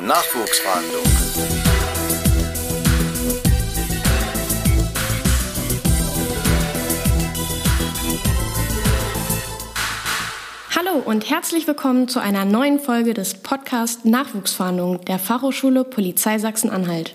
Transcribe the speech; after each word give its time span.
Nachwuchsverhandlung. 0.00 1.02
Hallo 10.74 11.02
und 11.04 11.28
herzlich 11.28 11.66
willkommen 11.66 12.08
zu 12.08 12.18
einer 12.20 12.46
neuen 12.46 12.80
Folge 12.80 13.12
des 13.12 13.34
Podcast 13.34 14.06
Nachwuchsfahndung 14.06 15.04
der 15.04 15.18
Fachhochschule 15.18 15.84
Polizei 15.84 16.38
Sachsen-Anhalt. 16.38 17.14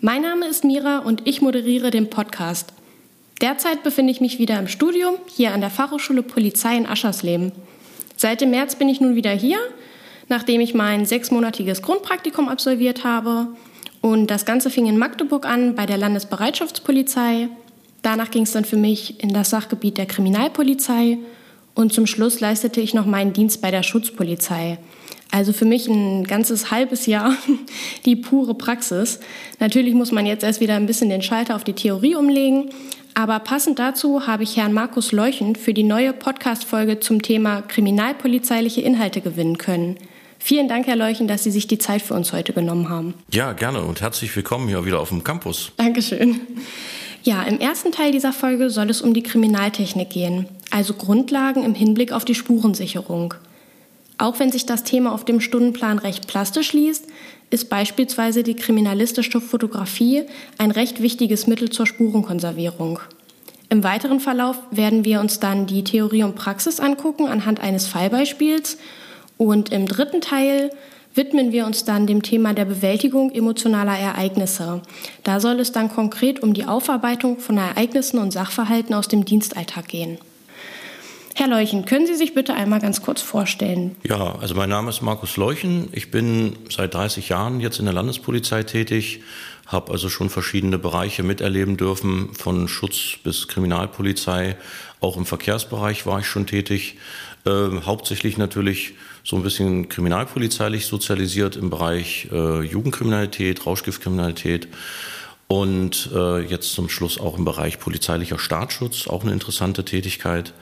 Mein 0.00 0.20
Name 0.20 0.48
ist 0.48 0.64
Mira 0.64 0.98
und 0.98 1.26
ich 1.26 1.40
moderiere 1.40 1.90
den 1.90 2.10
Podcast. 2.10 2.74
Derzeit 3.40 3.82
befinde 3.82 4.12
ich 4.12 4.20
mich 4.20 4.38
wieder 4.38 4.58
im 4.58 4.68
Studium 4.68 5.14
hier 5.28 5.54
an 5.54 5.62
der 5.62 5.70
Fachhochschule 5.70 6.22
Polizei 6.22 6.76
in 6.76 6.86
Aschersleben. 6.86 7.52
Seit 8.16 8.40
dem 8.42 8.50
März 8.50 8.76
bin 8.76 8.90
ich 8.90 9.00
nun 9.00 9.14
wieder 9.14 9.32
hier, 9.32 9.58
nachdem 10.32 10.62
ich 10.62 10.72
mein 10.72 11.04
sechsmonatiges 11.04 11.82
Grundpraktikum 11.82 12.48
absolviert 12.48 13.04
habe. 13.04 13.48
Und 14.00 14.28
das 14.28 14.46
Ganze 14.46 14.70
fing 14.70 14.86
in 14.86 14.96
Magdeburg 14.96 15.44
an 15.44 15.74
bei 15.74 15.84
der 15.84 15.98
Landesbereitschaftspolizei. 15.98 17.48
Danach 18.00 18.30
ging 18.30 18.44
es 18.44 18.52
dann 18.52 18.64
für 18.64 18.78
mich 18.78 19.22
in 19.22 19.34
das 19.34 19.50
Sachgebiet 19.50 19.98
der 19.98 20.06
Kriminalpolizei 20.06 21.18
und 21.74 21.92
zum 21.92 22.06
Schluss 22.06 22.40
leistete 22.40 22.80
ich 22.80 22.94
noch 22.94 23.04
meinen 23.04 23.34
Dienst 23.34 23.60
bei 23.60 23.70
der 23.70 23.82
Schutzpolizei. 23.82 24.78
Also 25.30 25.52
für 25.52 25.66
mich 25.66 25.86
ein 25.86 26.24
ganzes 26.24 26.70
halbes 26.70 27.04
Jahr 27.04 27.36
die 28.06 28.16
pure 28.16 28.54
Praxis. 28.54 29.20
Natürlich 29.60 29.92
muss 29.92 30.12
man 30.12 30.24
jetzt 30.24 30.44
erst 30.44 30.60
wieder 30.60 30.76
ein 30.76 30.86
bisschen 30.86 31.10
den 31.10 31.22
Schalter 31.22 31.56
auf 31.56 31.64
die 31.64 31.74
Theorie 31.74 32.14
umlegen, 32.14 32.70
aber 33.12 33.38
passend 33.38 33.78
dazu 33.78 34.26
habe 34.26 34.44
ich 34.44 34.56
Herrn 34.56 34.72
Markus 34.72 35.12
Leuchen 35.12 35.56
für 35.56 35.74
die 35.74 35.82
neue 35.82 36.14
Podcast-Folge 36.14 37.00
zum 37.00 37.20
Thema 37.20 37.60
kriminalpolizeiliche 37.60 38.80
Inhalte 38.80 39.20
gewinnen 39.20 39.58
können. 39.58 39.98
Vielen 40.44 40.66
Dank, 40.66 40.88
Herr 40.88 40.96
Leuchen, 40.96 41.28
dass 41.28 41.44
Sie 41.44 41.52
sich 41.52 41.68
die 41.68 41.78
Zeit 41.78 42.02
für 42.02 42.14
uns 42.14 42.32
heute 42.32 42.52
genommen 42.52 42.88
haben. 42.88 43.14
Ja, 43.30 43.52
gerne 43.52 43.82
und 43.82 44.00
herzlich 44.00 44.34
willkommen 44.34 44.66
hier 44.66 44.84
wieder 44.84 44.98
auf 44.98 45.10
dem 45.10 45.22
Campus. 45.22 45.70
Dankeschön. 45.76 46.40
Ja, 47.22 47.44
im 47.44 47.60
ersten 47.60 47.92
Teil 47.92 48.10
dieser 48.10 48.32
Folge 48.32 48.68
soll 48.68 48.90
es 48.90 49.02
um 49.02 49.14
die 49.14 49.22
Kriminaltechnik 49.22 50.10
gehen, 50.10 50.48
also 50.72 50.94
Grundlagen 50.94 51.62
im 51.62 51.76
Hinblick 51.76 52.10
auf 52.10 52.24
die 52.24 52.34
Spurensicherung. 52.34 53.34
Auch 54.18 54.40
wenn 54.40 54.50
sich 54.50 54.66
das 54.66 54.82
Thema 54.82 55.12
auf 55.12 55.24
dem 55.24 55.40
Stundenplan 55.40 56.00
recht 56.00 56.26
plastisch 56.26 56.72
liest, 56.72 57.06
ist 57.50 57.70
beispielsweise 57.70 58.42
die 58.42 58.56
kriminalistische 58.56 59.40
Fotografie 59.40 60.24
ein 60.58 60.72
recht 60.72 61.00
wichtiges 61.00 61.46
Mittel 61.46 61.70
zur 61.70 61.86
Spurenkonservierung. 61.86 62.98
Im 63.68 63.84
weiteren 63.84 64.18
Verlauf 64.18 64.58
werden 64.72 65.04
wir 65.04 65.20
uns 65.20 65.38
dann 65.38 65.68
die 65.68 65.84
Theorie 65.84 66.24
und 66.24 66.34
Praxis 66.34 66.80
angucken 66.80 67.28
anhand 67.28 67.60
eines 67.60 67.86
Fallbeispiels 67.86 68.76
und 69.44 69.72
im 69.72 69.86
dritten 69.86 70.20
Teil 70.20 70.70
widmen 71.14 71.52
wir 71.52 71.66
uns 71.66 71.84
dann 71.84 72.06
dem 72.06 72.22
Thema 72.22 72.54
der 72.54 72.64
Bewältigung 72.64 73.30
emotionaler 73.32 73.98
Ereignisse. 73.98 74.82
Da 75.24 75.40
soll 75.40 75.60
es 75.60 75.72
dann 75.72 75.90
konkret 75.90 76.42
um 76.42 76.54
die 76.54 76.64
Aufarbeitung 76.64 77.38
von 77.38 77.58
Ereignissen 77.58 78.18
und 78.18 78.32
Sachverhalten 78.32 78.94
aus 78.94 79.08
dem 79.08 79.24
Dienstalltag 79.24 79.88
gehen. 79.88 80.18
Herr 81.34 81.48
Leuchen, 81.48 81.86
können 81.86 82.06
Sie 82.06 82.14
sich 82.14 82.34
bitte 82.34 82.52
einmal 82.52 82.80
ganz 82.80 83.00
kurz 83.00 83.22
vorstellen? 83.22 83.96
Ja, 84.04 84.36
also 84.38 84.54
mein 84.54 84.68
Name 84.68 84.90
ist 84.90 85.00
Markus 85.00 85.38
Leuchen. 85.38 85.88
Ich 85.92 86.10
bin 86.10 86.56
seit 86.70 86.92
30 86.92 87.30
Jahren 87.30 87.60
jetzt 87.60 87.78
in 87.78 87.86
der 87.86 87.94
Landespolizei 87.94 88.64
tätig, 88.64 89.22
habe 89.66 89.92
also 89.92 90.10
schon 90.10 90.28
verschiedene 90.28 90.78
Bereiche 90.78 91.22
miterleben 91.22 91.78
dürfen, 91.78 92.34
von 92.34 92.68
Schutz 92.68 93.16
bis 93.24 93.48
Kriminalpolizei. 93.48 94.56
Auch 95.00 95.16
im 95.16 95.24
Verkehrsbereich 95.24 96.04
war 96.04 96.20
ich 96.20 96.26
schon 96.26 96.46
tätig. 96.46 96.98
Äh, 97.46 97.80
hauptsächlich 97.86 98.36
natürlich 98.36 98.94
so 99.24 99.36
ein 99.36 99.42
bisschen 99.42 99.88
kriminalpolizeilich 99.88 100.86
sozialisiert 100.86 101.56
im 101.56 101.70
Bereich 101.70 102.28
äh, 102.32 102.62
Jugendkriminalität, 102.62 103.64
Rauschgiftkriminalität. 103.66 104.68
Und 105.48 106.10
äh, 106.14 106.40
jetzt 106.40 106.72
zum 106.72 106.88
Schluss 106.88 107.20
auch 107.20 107.36
im 107.36 107.44
Bereich 107.44 107.78
polizeilicher 107.78 108.38
Staatsschutz, 108.38 109.06
auch 109.06 109.22
eine 109.22 109.32
interessante 109.32 109.84
Tätigkeit. 109.84 110.54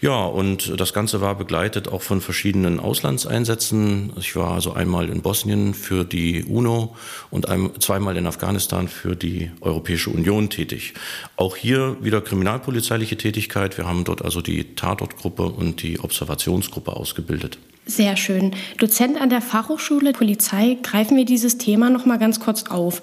Ja, 0.00 0.26
und 0.26 0.78
das 0.78 0.92
Ganze 0.92 1.20
war 1.20 1.34
begleitet 1.34 1.88
auch 1.88 2.02
von 2.02 2.20
verschiedenen 2.20 2.78
Auslandseinsätzen. 2.78 4.12
Ich 4.16 4.36
war 4.36 4.52
also 4.52 4.72
einmal 4.72 5.08
in 5.08 5.22
Bosnien 5.22 5.74
für 5.74 6.04
die 6.04 6.44
UNO 6.44 6.94
und 7.30 7.48
ein, 7.48 7.70
zweimal 7.80 8.16
in 8.16 8.28
Afghanistan 8.28 8.86
für 8.86 9.16
die 9.16 9.50
Europäische 9.60 10.10
Union 10.10 10.50
tätig. 10.50 10.94
Auch 11.34 11.56
hier 11.56 11.96
wieder 12.00 12.20
kriminalpolizeiliche 12.20 13.16
Tätigkeit. 13.16 13.76
Wir 13.76 13.88
haben 13.88 14.04
dort 14.04 14.22
also 14.22 14.40
die 14.40 14.76
Tatortgruppe 14.76 15.42
und 15.42 15.82
die 15.82 15.98
Observationsgruppe 15.98 16.92
ausgebildet. 16.92 17.58
Sehr 17.88 18.18
schön. 18.18 18.54
Dozent 18.76 19.18
an 19.18 19.30
der 19.30 19.40
Fachhochschule 19.40 20.12
Polizei, 20.12 20.76
greifen 20.82 21.16
wir 21.16 21.24
dieses 21.24 21.56
Thema 21.56 21.88
noch 21.88 22.04
mal 22.04 22.18
ganz 22.18 22.38
kurz 22.38 22.64
auf. 22.64 23.00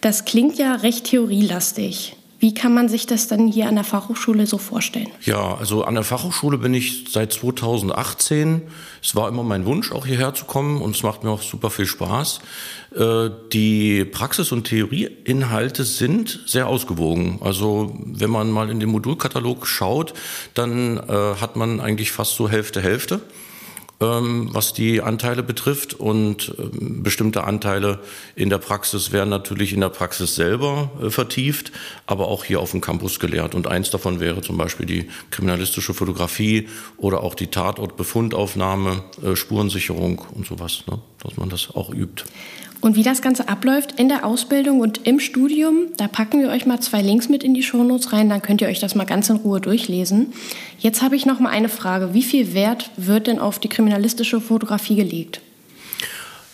Das 0.00 0.24
klingt 0.24 0.58
ja 0.58 0.74
recht 0.74 1.04
theorielastig. 1.04 2.16
Wie 2.40 2.52
kann 2.52 2.74
man 2.74 2.88
sich 2.88 3.06
das 3.06 3.28
dann 3.28 3.46
hier 3.46 3.68
an 3.68 3.76
der 3.76 3.84
Fachhochschule 3.84 4.46
so 4.46 4.58
vorstellen? 4.58 5.06
Ja, 5.24 5.54
also 5.54 5.84
an 5.84 5.94
der 5.94 6.02
Fachhochschule 6.02 6.58
bin 6.58 6.74
ich 6.74 7.04
seit 7.08 7.32
2018. 7.32 8.62
Es 9.00 9.14
war 9.14 9.28
immer 9.28 9.44
mein 9.44 9.66
Wunsch, 9.66 9.92
auch 9.92 10.04
hierher 10.04 10.34
zu 10.34 10.46
kommen 10.46 10.82
und 10.82 10.96
es 10.96 11.04
macht 11.04 11.22
mir 11.22 11.30
auch 11.30 11.40
super 11.40 11.70
viel 11.70 11.86
Spaß. 11.86 12.40
Äh, 12.96 13.30
die 13.52 14.04
Praxis- 14.04 14.50
und 14.50 14.64
Theorieinhalte 14.64 15.84
sind 15.84 16.40
sehr 16.44 16.66
ausgewogen. 16.66 17.38
Also 17.40 17.96
wenn 18.04 18.30
man 18.30 18.50
mal 18.50 18.68
in 18.68 18.80
den 18.80 18.88
Modulkatalog 18.88 19.66
schaut, 19.66 20.12
dann 20.54 20.98
äh, 20.98 21.36
hat 21.40 21.54
man 21.54 21.80
eigentlich 21.80 22.10
fast 22.10 22.34
so 22.34 22.48
Hälfte, 22.48 22.82
Hälfte. 22.82 23.22
Ähm, 24.00 24.48
was 24.52 24.72
die 24.72 25.02
Anteile 25.02 25.44
betrifft. 25.44 25.94
Und 25.94 26.52
ähm, 26.58 27.04
bestimmte 27.04 27.44
Anteile 27.44 28.00
in 28.34 28.50
der 28.50 28.58
Praxis 28.58 29.12
werden 29.12 29.30
natürlich 29.30 29.72
in 29.72 29.80
der 29.80 29.88
Praxis 29.88 30.34
selber 30.34 30.90
äh, 31.00 31.10
vertieft, 31.10 31.70
aber 32.06 32.26
auch 32.26 32.42
hier 32.44 32.58
auf 32.58 32.72
dem 32.72 32.80
Campus 32.80 33.20
gelehrt. 33.20 33.54
Und 33.54 33.68
eins 33.68 33.90
davon 33.90 34.18
wäre 34.18 34.42
zum 34.42 34.58
Beispiel 34.58 34.86
die 34.86 35.08
kriminalistische 35.30 35.94
Fotografie 35.94 36.68
oder 36.96 37.22
auch 37.22 37.36
die 37.36 37.46
Tatortbefundaufnahme, 37.46 39.04
äh, 39.22 39.36
Spurensicherung 39.36 40.22
und 40.34 40.46
sowas, 40.46 40.82
ne? 40.90 40.98
dass 41.22 41.36
man 41.36 41.48
das 41.48 41.72
auch 41.74 41.90
übt. 41.94 42.24
Und 42.84 42.96
wie 42.96 43.02
das 43.02 43.22
Ganze 43.22 43.48
abläuft 43.48 43.98
in 43.98 44.10
der 44.10 44.26
Ausbildung 44.26 44.80
und 44.80 45.06
im 45.06 45.18
Studium, 45.18 45.86
da 45.96 46.06
packen 46.06 46.42
wir 46.42 46.50
euch 46.50 46.66
mal 46.66 46.80
zwei 46.80 47.00
Links 47.00 47.30
mit 47.30 47.42
in 47.42 47.54
die 47.54 47.62
Shownotes 47.62 48.12
rein, 48.12 48.28
dann 48.28 48.42
könnt 48.42 48.60
ihr 48.60 48.68
euch 48.68 48.78
das 48.78 48.94
mal 48.94 49.06
ganz 49.06 49.30
in 49.30 49.36
Ruhe 49.36 49.58
durchlesen. 49.58 50.34
Jetzt 50.78 51.00
habe 51.00 51.16
ich 51.16 51.24
noch 51.24 51.40
mal 51.40 51.48
eine 51.48 51.70
Frage. 51.70 52.12
Wie 52.12 52.22
viel 52.22 52.52
Wert 52.52 52.90
wird 52.98 53.26
denn 53.26 53.38
auf 53.38 53.58
die 53.58 53.70
kriminalistische 53.70 54.38
Fotografie 54.38 54.96
gelegt? 54.96 55.40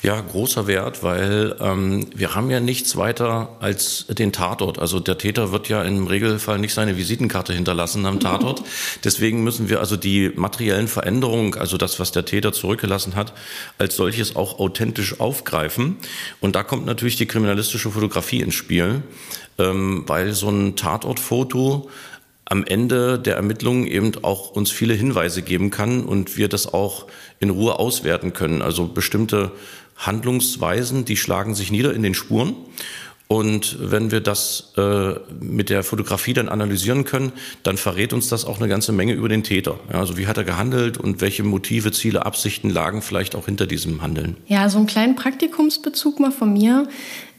Ja, 0.03 0.19
großer 0.19 0.67
Wert, 0.67 1.03
weil 1.03 1.55
ähm, 1.61 2.07
wir 2.15 2.35
haben 2.35 2.51
ja 2.51 2.59
nichts 2.59 2.97
weiter 2.97 3.57
als 3.61 4.07
den 4.09 4.33
Tatort. 4.33 4.79
Also 4.79 4.99
der 4.99 5.19
Täter 5.19 5.53
wird 5.53 5.69
ja 5.69 5.83
im 5.83 6.07
Regelfall 6.07 6.59
nicht 6.59 6.73
seine 6.73 6.97
Visitenkarte 6.97 7.53
hinterlassen 7.53 8.07
am 8.07 8.19
Tatort. 8.19 8.63
Deswegen 9.05 9.45
müssen 9.45 9.69
wir 9.69 9.79
also 9.79 9.99
die 9.99 10.31
materiellen 10.35 10.89
Veränderungen, 10.89 11.55
also 11.55 11.77
das, 11.77 12.01
was 12.01 12.13
der 12.13 12.25
Täter 12.25 12.55
zurückgelassen 12.55 13.15
hat, 13.15 13.35
als 13.77 13.95
solches 13.95 14.37
auch 14.37 14.59
authentisch 14.59 15.21
aufgreifen. 15.21 15.99
Und 16.41 16.57
da 16.57 16.63
kommt 16.63 16.87
natürlich 16.87 17.17
die 17.17 17.27
kriminalistische 17.27 17.91
Fotografie 17.91 18.41
ins 18.41 18.55
Spiel, 18.55 19.03
ähm, 19.59 20.05
weil 20.07 20.33
so 20.33 20.49
ein 20.49 20.77
Tatortfoto 20.77 21.91
am 22.47 22.65
Ende 22.65 23.19
der 23.19 23.37
Ermittlungen 23.37 23.87
eben 23.87 24.13
auch 24.23 24.51
uns 24.51 24.73
viele 24.73 24.95
Hinweise 24.95 25.43
geben 25.43 25.71
kann 25.71 26.05
und 26.05 26.37
wir 26.37 26.49
das 26.49 26.73
auch 26.73 27.07
in 27.39 27.51
Ruhe 27.51 27.79
auswerten 27.79 28.33
können. 28.33 28.61
Also 28.61 28.89
bestimmte 28.89 29.53
Handlungsweisen, 30.01 31.05
die 31.05 31.17
schlagen 31.17 31.55
sich 31.55 31.71
nieder 31.71 31.95
in 31.95 32.03
den 32.03 32.15
Spuren. 32.15 32.55
Und 33.29 33.77
wenn 33.81 34.11
wir 34.11 34.21
das 34.21 34.73
äh, 34.77 35.15
mit 35.41 35.71
der 35.71 35.85
Fotografie 35.85 36.33
dann 36.33 36.49
analysieren 36.49 37.05
können, 37.05 37.31
dann 37.63 37.77
verrät 37.77 38.13
uns 38.13 38.29
das 38.29 38.45
auch 38.45 38.59
eine 38.59 38.67
ganze 38.67 38.91
Menge 38.91 39.13
über 39.13 39.29
den 39.29 39.45
Täter. 39.45 39.79
Ja, 39.93 40.01
also 40.01 40.19
wie 40.19 40.27
hat 40.27 40.37
er 40.37 40.43
gehandelt 40.43 40.99
und 40.99 41.21
welche 41.21 41.45
Motive, 41.45 41.93
Ziele, 41.93 42.27
Absichten 42.27 42.71
lagen 42.71 43.03
vielleicht 43.03 43.37
auch 43.37 43.45
hinter 43.45 43.69
diesem 43.69 44.03
Handeln. 44.03 44.37
Ja, 44.49 44.69
so 44.69 44.79
einen 44.79 44.89
kleinen 44.89 45.15
Praktikumsbezug 45.15 46.19
mal 46.19 46.33
von 46.33 46.53
mir. 46.53 46.89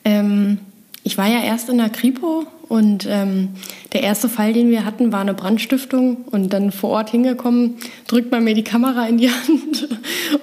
Ähm, 0.05 0.59
ich 1.03 1.17
war 1.17 1.27
ja 1.27 1.43
erst 1.43 1.69
in 1.69 1.77
der 1.77 1.89
Kripo 1.89 2.45
und 2.71 3.05
ähm, 3.09 3.49
der 3.91 4.01
erste 4.01 4.29
Fall, 4.29 4.53
den 4.53 4.69
wir 4.69 4.85
hatten, 4.85 5.11
war 5.11 5.19
eine 5.19 5.33
Brandstiftung. 5.33 6.23
Und 6.31 6.53
dann 6.53 6.71
vor 6.71 6.91
Ort 6.91 7.09
hingekommen, 7.09 7.75
drückt 8.07 8.31
man 8.31 8.45
mir 8.45 8.53
die 8.53 8.63
Kamera 8.63 9.07
in 9.07 9.17
die 9.17 9.29
Hand. 9.47 9.89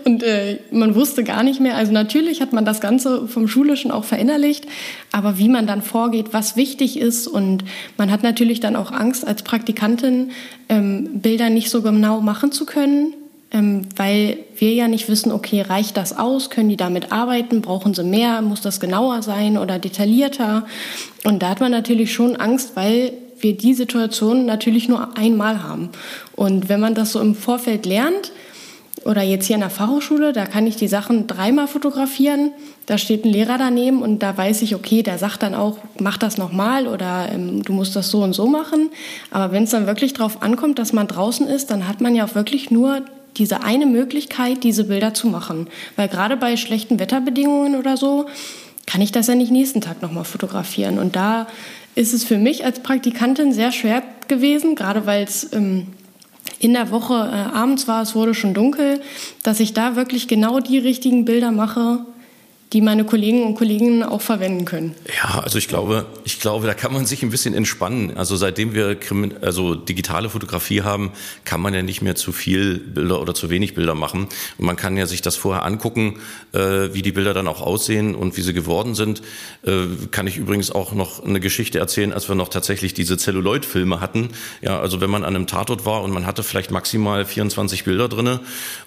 Und 0.05 0.23
äh, 0.23 0.59
man 0.71 0.95
wusste 0.95 1.25
gar 1.25 1.43
nicht 1.43 1.59
mehr. 1.59 1.75
Also 1.75 1.91
natürlich 1.91 2.43
hat 2.43 2.53
man 2.53 2.67
das 2.67 2.83
Ganze 2.83 3.27
vom 3.29 3.49
Schulischen 3.49 3.91
auch 3.91 4.05
verinnerlicht. 4.05 4.67
Aber 5.11 5.39
wie 5.39 5.49
man 5.49 5.67
dann 5.67 5.81
vorgeht, 5.81 6.27
was 6.33 6.55
wichtig 6.55 6.99
ist. 6.99 7.29
Und 7.29 7.65
man 7.97 8.11
hat 8.11 8.23
natürlich 8.23 8.61
dann 8.61 8.77
auch 8.77 8.93
Angst, 8.93 9.27
als 9.27 9.43
Praktikantin 9.43 10.33
ähm, 10.69 11.21
Bilder 11.23 11.49
nicht 11.49 11.71
so 11.71 11.81
genau 11.81 12.21
machen 12.21 12.53
zu 12.53 12.67
können 12.67 13.15
weil 13.51 14.39
wir 14.57 14.73
ja 14.75 14.89
nicht 14.89 15.09
wissen, 15.09 15.33
okay, 15.33 15.63
reicht 15.63 15.97
das 15.97 16.17
aus? 16.17 16.51
Können 16.51 16.69
die 16.69 16.77
damit 16.77 17.13
arbeiten? 17.13 17.63
Brauchen 17.63 17.95
sie 17.95 18.05
mehr? 18.05 18.43
Muss 18.43 18.61
das 18.61 18.79
genauer 18.79 19.23
sein 19.23 19.57
oder 19.57 19.79
detaillierter? 19.79 20.67
Und 21.25 21.43
da 21.43 21.49
hat 21.49 21.61
man 21.61 21.73
natürlich 21.73 22.13
schon 22.13 22.37
Angst, 22.37 22.73
weil 22.75 23.13
wir 23.41 23.57
die 23.57 23.75
Situation 23.75 24.45
natürlich 24.47 24.89
nur 24.89 25.17
einmal 25.17 25.63
haben. 25.63 25.91
Und 26.37 26.69
wenn 26.69 26.81
man 26.81 26.95
das 26.95 27.13
so 27.13 27.21
im 27.21 27.35
Vorfeld 27.35 27.87
lernt, 27.87 28.33
Oder 29.05 29.23
jetzt 29.23 29.47
hier 29.47 29.55
in 29.55 29.61
der 29.61 29.71
Fachhochschule, 29.71 30.33
da 30.33 30.45
kann 30.45 30.67
ich 30.67 30.77
die 30.77 30.89
Sachen 30.89 31.27
dreimal 31.27 31.69
fotografieren. 31.69 32.51
Da 32.87 32.99
steht 32.99 33.25
ein 33.25 33.31
Lehrer 33.31 33.57
daneben 33.57 34.03
und 34.03 34.23
da 34.23 34.37
weiß 34.37 34.63
ich, 34.63 34.75
okay, 34.75 35.03
der 35.03 35.19
sagt 35.19 35.43
dann 35.43 35.55
auch, 35.55 35.79
mach 36.01 36.19
das 36.19 36.37
nochmal 36.37 36.87
oder 36.89 37.29
ähm, 37.33 37.63
du 37.63 37.73
musst 37.73 37.95
das 37.95 38.11
so 38.11 38.23
und 38.23 38.33
so 38.33 38.47
machen. 38.47 38.91
Aber 39.31 39.53
wenn 39.53 39.65
es 39.65 39.71
dann 39.71 39.87
wirklich 39.87 40.15
darauf 40.15 40.43
ankommt, 40.43 40.79
dass 40.79 40.93
man 40.93 41.07
draußen 41.07 41.47
ist, 41.47 41.71
dann 41.71 41.87
hat 41.87 42.01
man 42.01 42.15
ja 42.15 42.25
auch 42.25 42.35
wirklich 42.35 42.71
nur 42.71 43.03
diese 43.37 43.63
eine 43.63 43.87
Möglichkeit, 43.87 44.65
diese 44.65 44.85
Bilder 44.85 45.15
zu 45.15 45.29
machen. 45.29 45.69
Weil 45.97 46.09
gerade 46.09 46.37
bei 46.37 46.57
schlechten 46.57 46.99
Wetterbedingungen 46.99 47.77
oder 47.77 47.97
so, 47.97 48.27
kann 48.87 49.01
ich 49.03 49.13
das 49.13 49.27
ja 49.27 49.35
nicht 49.35 49.53
nächsten 49.53 49.81
Tag 49.81 50.01
nochmal 50.03 50.25
fotografieren. 50.25 50.99
Und 50.99 51.15
da 51.15 51.47
ist 51.95 52.15
es 52.15 52.25
für 52.25 52.39
mich 52.39 52.65
als 52.65 52.81
Praktikantin 52.81 53.53
sehr 53.53 53.71
schwer 53.71 54.03
gewesen, 54.29 54.75
gerade 54.75 55.05
weil 55.05 55.25
es 55.25 55.53
ähm, 55.53 55.89
in 56.59 56.73
der 56.73 56.91
Woche 56.91 57.15
äh, 57.15 57.57
abends 57.57 57.87
war, 57.87 58.03
es 58.03 58.15
wurde 58.15 58.35
schon 58.35 58.55
dunkel, 58.55 59.01
dass 59.43 59.61
ich 59.61 59.75
da 59.75 59.97
wirklich 59.97 60.29
genau 60.29 60.61
die 60.61 60.79
richtigen 60.79 61.25
Bilder 61.25 61.53
mache, 61.53 62.01
die 62.73 62.83
meine 62.83 63.05
Kollegen 63.05 63.45
und 63.45 63.55
Kolleginnen 63.55 64.03
auch 64.03 64.21
verwenden 64.21 64.67
können. 64.67 64.95
Ja, 65.23 65.41
also 65.41 65.57
ich 65.57 65.69
glaube, 65.69 66.05
ich 66.25 66.39
glaube, 66.39 66.67
da 66.67 66.75
kann 66.75 66.93
man 66.93 67.07
sich 67.07 67.23
ein 67.23 67.31
bisschen 67.31 67.55
entspannen. 67.55 68.17
Also 68.17 68.37
seitdem 68.37 68.75
wir 68.75 68.99
also 69.41 69.75
digitale 69.75 70.29
Fotografie 70.29 70.83
haben, 70.83 71.13
kann 71.45 71.63
man 71.63 71.73
ja 71.73 71.83
nicht 71.83 72.03
mehr 72.03 72.15
zu 72.15 72.31
viel 72.31 72.79
Bilder 72.79 73.23
oder 73.23 73.35
zu 73.35 73.49
wenig 73.49 73.75
Bilder 73.75 73.95
machen. 73.95 74.29
Und 74.59 74.67
man 74.67 74.77
kann 74.77 74.99
ja 74.99 75.07
sich 75.07 75.23
das 75.23 75.37
vorher 75.37 75.65
angucken, 75.65 76.21
äh, 76.53 76.93
wie 76.93 77.01
die 77.01 77.13
Bilder 77.13 77.33
dann 77.33 77.49
auch 77.49 77.63
aussehen 77.63 78.15
und 78.15 78.37
wie 78.37 78.43
sie 78.43 78.53
geworden 78.53 78.95
sind. 78.95 79.23
Äh, 79.63 79.87
kann 80.11 80.27
ich 80.27 80.37
übrigens 80.37 80.71
auch 80.71 80.93
noch 80.93 81.25
eine 81.25 81.41
Geschichte 81.41 81.79
erzählen, 81.79 82.13
als 82.13 82.29
wir 82.29 82.35
noch 82.35 82.49
tatsächlich 82.49 82.93
diese 82.93 83.17
Celluloid-Filme 83.17 84.01
hatten. 84.01 84.29
Ja, 84.61 84.79
also 84.79 85.01
wenn 85.01 85.11
man 85.11 85.25
an 85.25 85.35
einem 85.35 85.47
Tatort 85.47 85.87
war 85.87 86.03
und 86.03 86.11
man 86.11 86.27
hatte 86.27 86.43
vielleicht 86.43 86.71
maximal 86.71 87.25
24 87.25 87.85
Bilder 87.85 88.09
drinne 88.09 88.41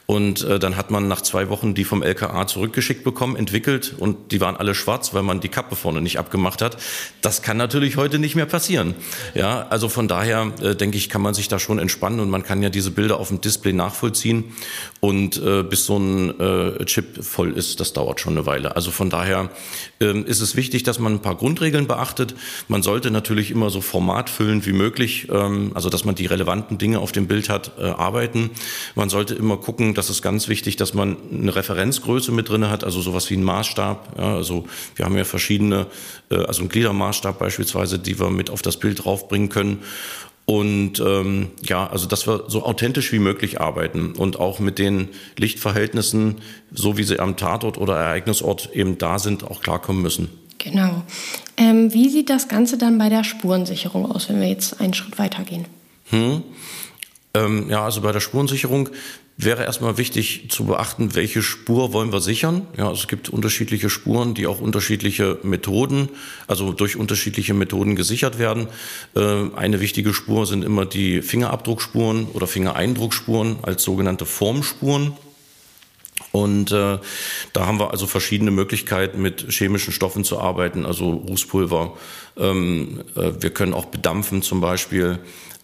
und 0.05 0.43
äh, 0.43 0.59
dann 0.59 0.75
hat 0.77 0.91
man 0.91 1.07
nach 1.07 1.21
zwei 1.21 1.49
Wochen 1.49 1.73
die 1.73 1.83
vom 1.83 2.03
LKA 2.03 2.45
zurückgeschickt 2.45 3.03
bekommen, 3.03 3.35
entwickelt 3.35 3.70
und 3.97 4.31
die 4.31 4.41
waren 4.41 4.57
alle 4.57 4.75
schwarz, 4.75 5.13
weil 5.13 5.23
man 5.23 5.39
die 5.39 5.49
Kappe 5.49 5.75
vorne 5.75 6.01
nicht 6.01 6.19
abgemacht 6.19 6.61
hat. 6.61 6.77
Das 7.21 7.41
kann 7.41 7.57
natürlich 7.57 7.97
heute 7.97 8.19
nicht 8.19 8.35
mehr 8.35 8.45
passieren. 8.45 8.95
Ja, 9.33 9.67
also 9.69 9.89
von 9.89 10.07
daher 10.07 10.51
äh, 10.61 10.75
denke 10.75 10.97
ich, 10.97 11.09
kann 11.09 11.21
man 11.21 11.33
sich 11.33 11.47
da 11.47 11.59
schon 11.59 11.79
entspannen 11.79 12.19
und 12.19 12.29
man 12.29 12.43
kann 12.43 12.61
ja 12.61 12.69
diese 12.69 12.91
Bilder 12.91 13.19
auf 13.19 13.29
dem 13.29 13.41
Display 13.41 13.73
nachvollziehen 13.73 14.55
und 14.99 15.41
äh, 15.41 15.63
bis 15.63 15.85
so 15.85 15.97
ein 15.97 16.39
äh, 16.39 16.85
Chip 16.85 17.23
voll 17.23 17.53
ist, 17.53 17.79
das 17.79 17.93
dauert 17.93 18.19
schon 18.19 18.33
eine 18.33 18.45
Weile. 18.45 18.75
Also 18.75 18.91
von 18.91 19.09
daher 19.09 19.49
ähm, 19.99 20.25
ist 20.25 20.41
es 20.41 20.55
wichtig, 20.55 20.83
dass 20.83 20.99
man 20.99 21.13
ein 21.13 21.21
paar 21.21 21.35
Grundregeln 21.35 21.87
beachtet. 21.87 22.35
Man 22.67 22.83
sollte 22.83 23.11
natürlich 23.11 23.51
immer 23.51 23.69
so 23.69 23.81
formatfüllend 23.81 24.65
wie 24.65 24.73
möglich, 24.73 25.27
ähm, 25.31 25.71
also 25.73 25.89
dass 25.89 26.05
man 26.05 26.15
die 26.15 26.25
relevanten 26.25 26.77
Dinge 26.77 26.99
auf 26.99 27.11
dem 27.11 27.27
Bild 27.27 27.49
hat, 27.49 27.71
äh, 27.79 27.83
arbeiten. 27.83 28.51
Man 28.95 29.09
sollte 29.09 29.35
immer 29.35 29.57
gucken, 29.57 29.93
das 29.93 30.09
ist 30.09 30.21
ganz 30.21 30.47
wichtig, 30.47 30.75
dass 30.75 30.93
man 30.93 31.17
eine 31.31 31.55
Referenzgröße 31.55 32.31
mit 32.31 32.49
drin 32.49 32.69
hat, 32.69 32.83
also 32.83 33.01
sowas 33.01 33.29
wie 33.29 33.35
ein 33.35 33.43
Maßstab. 33.61 34.17
Ja, 34.17 34.35
also 34.35 34.65
wir 34.95 35.05
haben 35.05 35.17
ja 35.17 35.23
verschiedene, 35.23 35.87
äh, 36.31 36.35
also 36.35 36.63
ein 36.63 36.69
Gliedermaßstab 36.69 37.37
beispielsweise, 37.37 37.99
die 37.99 38.19
wir 38.19 38.29
mit 38.29 38.49
auf 38.49 38.61
das 38.61 38.77
Bild 38.77 39.05
draufbringen 39.05 39.49
können. 39.49 39.79
Und 40.45 40.99
ähm, 40.99 41.51
ja, 41.61 41.87
also 41.87 42.07
dass 42.07 42.27
wir 42.27 42.45
so 42.47 42.65
authentisch 42.65 43.11
wie 43.11 43.19
möglich 43.19 43.61
arbeiten 43.61 44.13
und 44.13 44.39
auch 44.39 44.59
mit 44.59 44.79
den 44.79 45.09
Lichtverhältnissen, 45.37 46.41
so 46.73 46.97
wie 46.97 47.03
sie 47.03 47.19
am 47.19 47.37
Tatort 47.37 47.77
oder 47.77 47.95
Ereignisort 47.95 48.71
eben 48.73 48.97
da 48.97 49.19
sind, 49.19 49.43
auch 49.43 49.61
klarkommen 49.61 50.01
müssen. 50.01 50.29
Genau. 50.57 51.03
Ähm, 51.57 51.93
wie 51.93 52.09
sieht 52.09 52.29
das 52.29 52.47
Ganze 52.47 52.77
dann 52.77 52.97
bei 52.97 53.09
der 53.09 53.23
Spurensicherung 53.23 54.11
aus, 54.11 54.29
wenn 54.29 54.41
wir 54.41 54.47
jetzt 54.47 54.81
einen 54.81 54.93
Schritt 54.93 55.19
weitergehen? 55.19 55.65
Hm. 56.09 56.43
Ähm, 57.33 57.69
ja, 57.69 57.85
also 57.85 58.01
bei 58.01 58.11
der 58.11 58.19
Spurensicherung 58.19 58.89
wäre 59.43 59.63
erstmal 59.63 59.97
wichtig 59.97 60.49
zu 60.49 60.65
beachten, 60.65 61.15
welche 61.15 61.41
Spur 61.41 61.93
wollen 61.93 62.11
wir 62.11 62.21
sichern. 62.21 62.67
Ja, 62.77 62.91
es 62.91 63.07
gibt 63.07 63.29
unterschiedliche 63.29 63.89
Spuren, 63.89 64.33
die 64.33 64.47
auch 64.47 64.59
unterschiedliche 64.59 65.39
Methoden, 65.43 66.09
also 66.47 66.71
durch 66.71 66.95
unterschiedliche 66.95 67.53
Methoden 67.53 67.95
gesichert 67.95 68.39
werden. 68.39 68.67
Äh, 69.15 69.49
eine 69.55 69.79
wichtige 69.79 70.13
Spur 70.13 70.45
sind 70.45 70.63
immer 70.63 70.85
die 70.85 71.21
Fingerabdruckspuren 71.21 72.27
oder 72.27 72.47
Fingereindruckspuren 72.47 73.57
als 73.63 73.83
sogenannte 73.83 74.25
Formspuren. 74.25 75.13
Und 76.31 76.71
äh, 76.71 76.97
da 77.53 77.65
haben 77.65 77.79
wir 77.79 77.91
also 77.91 78.07
verschiedene 78.07 78.51
Möglichkeiten, 78.51 79.21
mit 79.21 79.51
chemischen 79.51 79.91
Stoffen 79.91 80.23
zu 80.23 80.39
arbeiten, 80.39 80.85
also 80.85 81.09
Rußpulver. 81.11 81.97
Ähm, 82.37 83.01
äh, 83.15 83.31
wir 83.39 83.49
können 83.49 83.73
auch 83.73 83.85
bedampfen 83.85 84.41
zum 84.41 84.61
Beispiel. 84.61 85.19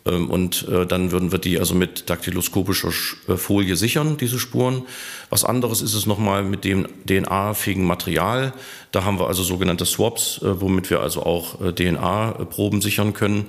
Ähm, 0.07 0.29
und 0.29 0.67
äh, 0.67 0.85
dann 0.85 1.11
würden 1.11 1.31
wir 1.31 1.39
die 1.39 1.59
also 1.59 1.75
mit 1.75 2.09
daktyloskopischer 2.09 2.89
äh, 3.27 3.35
Folie 3.37 3.75
sichern, 3.75 4.17
diese 4.17 4.39
Spuren. 4.39 4.83
Was 5.29 5.43
anderes 5.43 5.81
ist 5.81 5.93
es 5.93 6.05
nochmal 6.05 6.43
mit 6.43 6.63
dem 6.63 6.87
DNA-fähigen 7.05 7.85
Material. 7.85 8.53
Da 8.91 9.03
haben 9.03 9.19
wir 9.19 9.27
also 9.27 9.43
sogenannte 9.43 9.85
Swaps, 9.85 10.41
äh, 10.41 10.61
womit 10.61 10.89
wir 10.89 11.01
also 11.01 11.23
auch 11.23 11.57
DNA-Proben 11.73 12.81
sichern 12.81 13.13
können. 13.13 13.47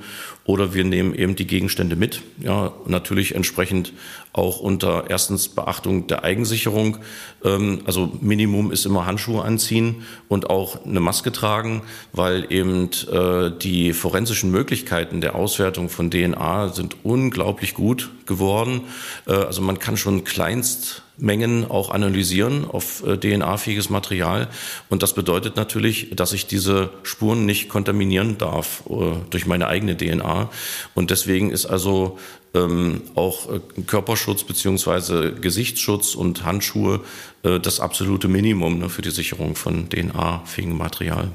Oder 0.48 0.72
wir 0.72 0.82
nehmen 0.82 1.14
eben 1.14 1.36
die 1.36 1.46
Gegenstände 1.46 1.94
mit. 1.94 2.22
Ja, 2.40 2.72
natürlich 2.86 3.34
entsprechend 3.34 3.92
auch 4.32 4.60
unter 4.60 5.04
erstens 5.10 5.50
Beachtung 5.50 6.06
der 6.06 6.24
Eigensicherung. 6.24 6.96
Ähm, 7.44 7.82
also 7.84 8.16
Minimum 8.22 8.72
ist 8.72 8.86
immer 8.86 9.04
Handschuhe 9.04 9.44
anziehen 9.44 10.04
und 10.26 10.48
auch 10.48 10.86
eine 10.86 11.00
Maske 11.00 11.32
tragen, 11.32 11.82
weil 12.14 12.46
eben 12.50 12.88
die 13.62 13.92
forensischen 13.92 14.50
Möglichkeiten 14.50 15.20
der 15.20 15.34
Auswertung 15.34 15.90
von 15.90 16.10
DNA 16.10 16.70
sind 16.70 16.96
unglaublich 17.02 17.74
gut 17.74 18.08
geworden. 18.24 18.82
Äh, 19.26 19.32
also 19.32 19.60
man 19.60 19.78
kann 19.78 19.98
schon 19.98 20.24
Kleinstmengen 21.18 21.70
auch 21.70 21.90
analysieren 21.90 22.64
auf 22.64 23.04
äh, 23.06 23.16
DNA-fähiges 23.16 23.90
Material. 23.90 24.48
Und 24.88 25.02
das 25.02 25.14
bedeutet 25.14 25.56
natürlich, 25.56 26.10
dass 26.14 26.32
ich 26.32 26.46
diese 26.46 26.90
Spuren 27.02 27.44
nicht 27.44 27.68
kontaminieren 27.68 28.38
darf 28.38 28.84
äh, 28.88 29.16
durch 29.30 29.46
meine 29.46 29.68
eigene 29.68 29.96
DNA. 29.96 30.50
Und 30.94 31.10
deswegen 31.10 31.50
ist 31.50 31.66
also 31.66 32.18
ähm, 32.54 33.02
auch 33.14 33.48
Körperschutz 33.86 34.44
beziehungsweise 34.44 35.32
Gesichtsschutz 35.32 36.14
und 36.14 36.44
Handschuhe 36.44 37.00
das 37.42 37.78
absolute 37.78 38.26
Minimum 38.26 38.80
ne, 38.80 38.88
für 38.88 39.00
die 39.00 39.12
Sicherung 39.12 39.54
von 39.54 39.88
DNA-fähigem 39.88 40.76
Material. 40.76 41.30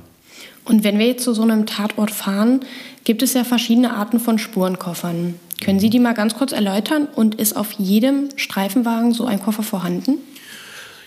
Und 0.65 0.83
wenn 0.83 0.99
wir 0.99 1.07
jetzt 1.07 1.23
zu 1.23 1.33
so 1.33 1.43
einem 1.43 1.65
Tatort 1.65 2.11
fahren, 2.11 2.61
gibt 3.05 3.21
es 3.21 3.33
ja 3.33 3.45
verschiedene 3.45 3.93
Arten 3.93 4.19
von 4.19 4.37
Spurenkoffern. 4.37 5.35
Können 5.63 5.79
Sie 5.79 5.89
die 5.89 5.99
mal 5.99 6.13
ganz 6.13 6.35
kurz 6.35 6.51
erläutern? 6.51 7.07
Und 7.15 7.35
ist 7.35 7.55
auf 7.55 7.71
jedem 7.73 8.29
Streifenwagen 8.35 9.13
so 9.13 9.25
ein 9.25 9.41
Koffer 9.41 9.63
vorhanden? 9.63 10.17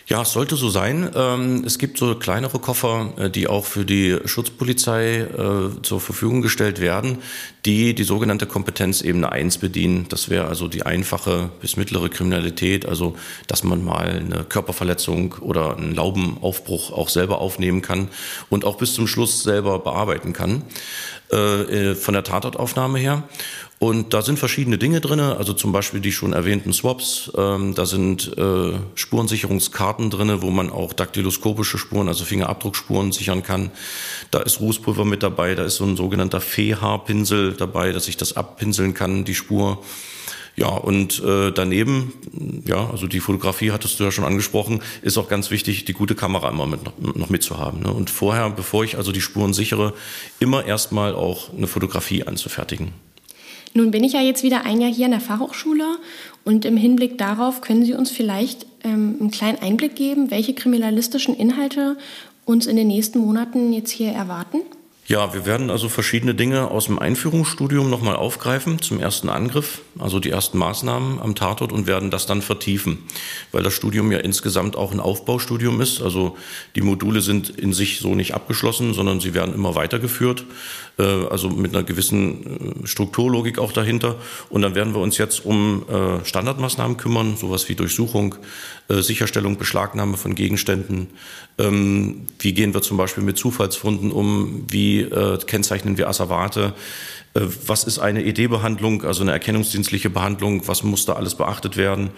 Ja, 0.08 0.22
es 0.22 0.32
sollte 0.32 0.54
so 0.54 0.70
sein. 0.70 1.10
Ähm, 1.16 1.64
es 1.66 1.78
gibt 1.78 1.98
so 1.98 2.14
kleinere 2.14 2.60
Koffer, 2.60 3.12
äh, 3.18 3.28
die 3.28 3.48
auch 3.48 3.64
für 3.64 3.84
die 3.84 4.16
Schutzpolizei 4.24 5.16
äh, 5.16 5.82
zur 5.82 6.00
Verfügung 6.00 6.42
gestellt 6.42 6.80
werden, 6.80 7.18
die 7.64 7.92
die 7.92 8.04
sogenannte 8.04 8.46
Kompetenzebene 8.46 9.32
1 9.32 9.58
bedienen. 9.58 10.06
Das 10.08 10.28
wäre 10.30 10.46
also 10.46 10.68
die 10.68 10.84
einfache 10.86 11.50
bis 11.60 11.76
mittlere 11.76 12.08
Kriminalität, 12.08 12.86
also 12.86 13.16
dass 13.48 13.64
man 13.64 13.84
mal 13.84 14.08
eine 14.08 14.44
Körperverletzung 14.44 15.34
oder 15.40 15.76
einen 15.76 15.96
Laubenaufbruch 15.96 16.92
auch 16.92 17.08
selber 17.08 17.40
aufnehmen 17.40 17.82
kann 17.82 18.06
und 18.48 18.64
auch 18.64 18.78
bis 18.78 18.94
zum 18.94 19.08
Schluss 19.08 19.42
selber 19.42 19.80
bearbeiten 19.80 20.32
kann 20.32 20.62
äh, 21.30 21.94
von 21.94 22.14
der 22.14 22.24
Tatortaufnahme 22.24 22.98
her. 22.98 23.24
Und 23.78 24.14
da 24.14 24.22
sind 24.22 24.38
verschiedene 24.38 24.78
Dinge 24.78 25.02
drin, 25.02 25.20
also 25.20 25.52
zum 25.52 25.70
Beispiel 25.70 26.00
die 26.00 26.12
schon 26.12 26.32
erwähnten 26.32 26.72
Swaps, 26.72 27.30
ähm, 27.36 27.74
da 27.74 27.84
sind 27.84 28.32
äh, 28.38 28.72
Spurensicherungskarten 28.94 30.08
drin, 30.08 30.40
wo 30.40 30.48
man 30.50 30.70
auch 30.70 30.94
daktyloskopische 30.94 31.76
Spuren, 31.76 32.08
also 32.08 32.24
Fingerabdruckspuren 32.24 33.12
sichern 33.12 33.42
kann. 33.42 33.70
Da 34.30 34.40
ist 34.40 34.60
Rußpulver 34.60 35.04
mit 35.04 35.22
dabei, 35.22 35.54
da 35.54 35.64
ist 35.64 35.76
so 35.76 35.84
ein 35.84 35.96
sogenannter 35.96 36.40
Fehhaarpinsel 36.40 37.52
dabei, 37.52 37.92
dass 37.92 38.08
ich 38.08 38.16
das 38.16 38.34
abpinseln 38.34 38.94
kann, 38.94 39.26
die 39.26 39.34
Spur. 39.34 39.82
Ja, 40.56 40.68
und 40.68 41.22
äh, 41.22 41.52
daneben, 41.52 42.14
ja, 42.66 42.88
also 42.90 43.06
die 43.06 43.20
Fotografie 43.20 43.72
hattest 43.72 44.00
du 44.00 44.04
ja 44.04 44.10
schon 44.10 44.24
angesprochen, 44.24 44.80
ist 45.02 45.18
auch 45.18 45.28
ganz 45.28 45.50
wichtig, 45.50 45.84
die 45.84 45.92
gute 45.92 46.14
Kamera 46.14 46.48
immer 46.48 46.66
mit, 46.66 46.80
noch 47.16 47.28
mitzuhaben. 47.28 47.82
Ne? 47.82 47.92
Und 47.92 48.08
vorher, 48.08 48.48
bevor 48.48 48.82
ich 48.82 48.96
also 48.96 49.12
die 49.12 49.20
Spuren 49.20 49.52
sichere, 49.52 49.92
immer 50.40 50.64
erstmal 50.64 51.14
auch 51.14 51.52
eine 51.52 51.66
Fotografie 51.66 52.24
anzufertigen. 52.24 52.92
Nun 53.74 53.90
bin 53.90 54.02
ich 54.02 54.14
ja 54.14 54.22
jetzt 54.22 54.42
wieder 54.42 54.64
ein 54.64 54.80
Jahr 54.80 54.90
hier 54.90 55.04
an 55.04 55.10
der 55.10 55.20
Fachhochschule 55.20 55.98
und 56.44 56.64
im 56.64 56.78
Hinblick 56.78 57.18
darauf 57.18 57.60
können 57.60 57.84
Sie 57.84 57.92
uns 57.92 58.10
vielleicht 58.10 58.64
ähm, 58.82 59.16
einen 59.20 59.30
kleinen 59.30 59.58
Einblick 59.58 59.94
geben, 59.94 60.30
welche 60.30 60.54
kriminalistischen 60.54 61.36
Inhalte 61.36 61.98
uns 62.46 62.66
in 62.66 62.76
den 62.76 62.86
nächsten 62.86 63.18
Monaten 63.18 63.74
jetzt 63.74 63.90
hier 63.90 64.12
erwarten? 64.12 64.62
Ja, 65.08 65.32
wir 65.32 65.46
werden 65.46 65.70
also 65.70 65.88
verschiedene 65.88 66.34
Dinge 66.34 66.68
aus 66.68 66.86
dem 66.86 66.98
Einführungsstudium 66.98 67.88
nochmal 67.88 68.16
aufgreifen 68.16 68.82
zum 68.82 68.98
ersten 68.98 69.28
Angriff, 69.28 69.82
also 70.00 70.18
die 70.18 70.30
ersten 70.30 70.58
Maßnahmen 70.58 71.20
am 71.20 71.36
Tatort 71.36 71.72
und 71.72 71.86
werden 71.86 72.10
das 72.10 72.26
dann 72.26 72.42
vertiefen, 72.42 72.98
weil 73.52 73.62
das 73.62 73.72
Studium 73.72 74.10
ja 74.10 74.18
insgesamt 74.18 74.74
auch 74.74 74.90
ein 74.90 74.98
Aufbaustudium 74.98 75.80
ist. 75.80 76.02
Also 76.02 76.36
die 76.74 76.80
Module 76.80 77.20
sind 77.20 77.50
in 77.50 77.72
sich 77.72 78.00
so 78.00 78.16
nicht 78.16 78.34
abgeschlossen, 78.34 78.94
sondern 78.94 79.20
sie 79.20 79.32
werden 79.32 79.54
immer 79.54 79.76
weitergeführt, 79.76 80.44
äh, 80.98 81.04
also 81.04 81.50
mit 81.50 81.72
einer 81.72 81.84
gewissen 81.84 82.82
äh, 82.82 82.86
Strukturlogik 82.88 83.60
auch 83.60 83.70
dahinter. 83.70 84.16
Und 84.50 84.62
dann 84.62 84.74
werden 84.74 84.92
wir 84.92 85.00
uns 85.00 85.18
jetzt 85.18 85.44
um 85.44 85.84
äh, 85.88 86.24
Standardmaßnahmen 86.24 86.96
kümmern, 86.96 87.36
sowas 87.36 87.68
wie 87.68 87.76
Durchsuchung, 87.76 88.34
Sicherstellung, 88.88 89.56
Beschlagnahme 89.56 90.16
von 90.16 90.36
Gegenständen. 90.36 91.08
Ähm, 91.58 92.26
wie 92.38 92.54
gehen 92.54 92.72
wir 92.72 92.82
zum 92.82 92.96
Beispiel 92.96 93.24
mit 93.24 93.36
Zufallsfunden 93.36 94.12
um? 94.12 94.64
Wie 94.70 94.95
äh, 95.02 95.38
kennzeichnen 95.46 95.96
wir 95.96 96.08
Asservate? 96.08 96.74
Äh, 97.36 97.48
was 97.66 97.84
ist 97.84 97.98
eine 97.98 98.24
ED-Behandlung, 98.24 99.04
also 99.04 99.22
eine 99.22 99.32
erkennungsdienstliche 99.32 100.10
Behandlung? 100.10 100.66
Was 100.66 100.82
muss 100.82 101.04
da 101.04 101.14
alles 101.14 101.34
beachtet 101.34 101.76
werden? 101.76 102.10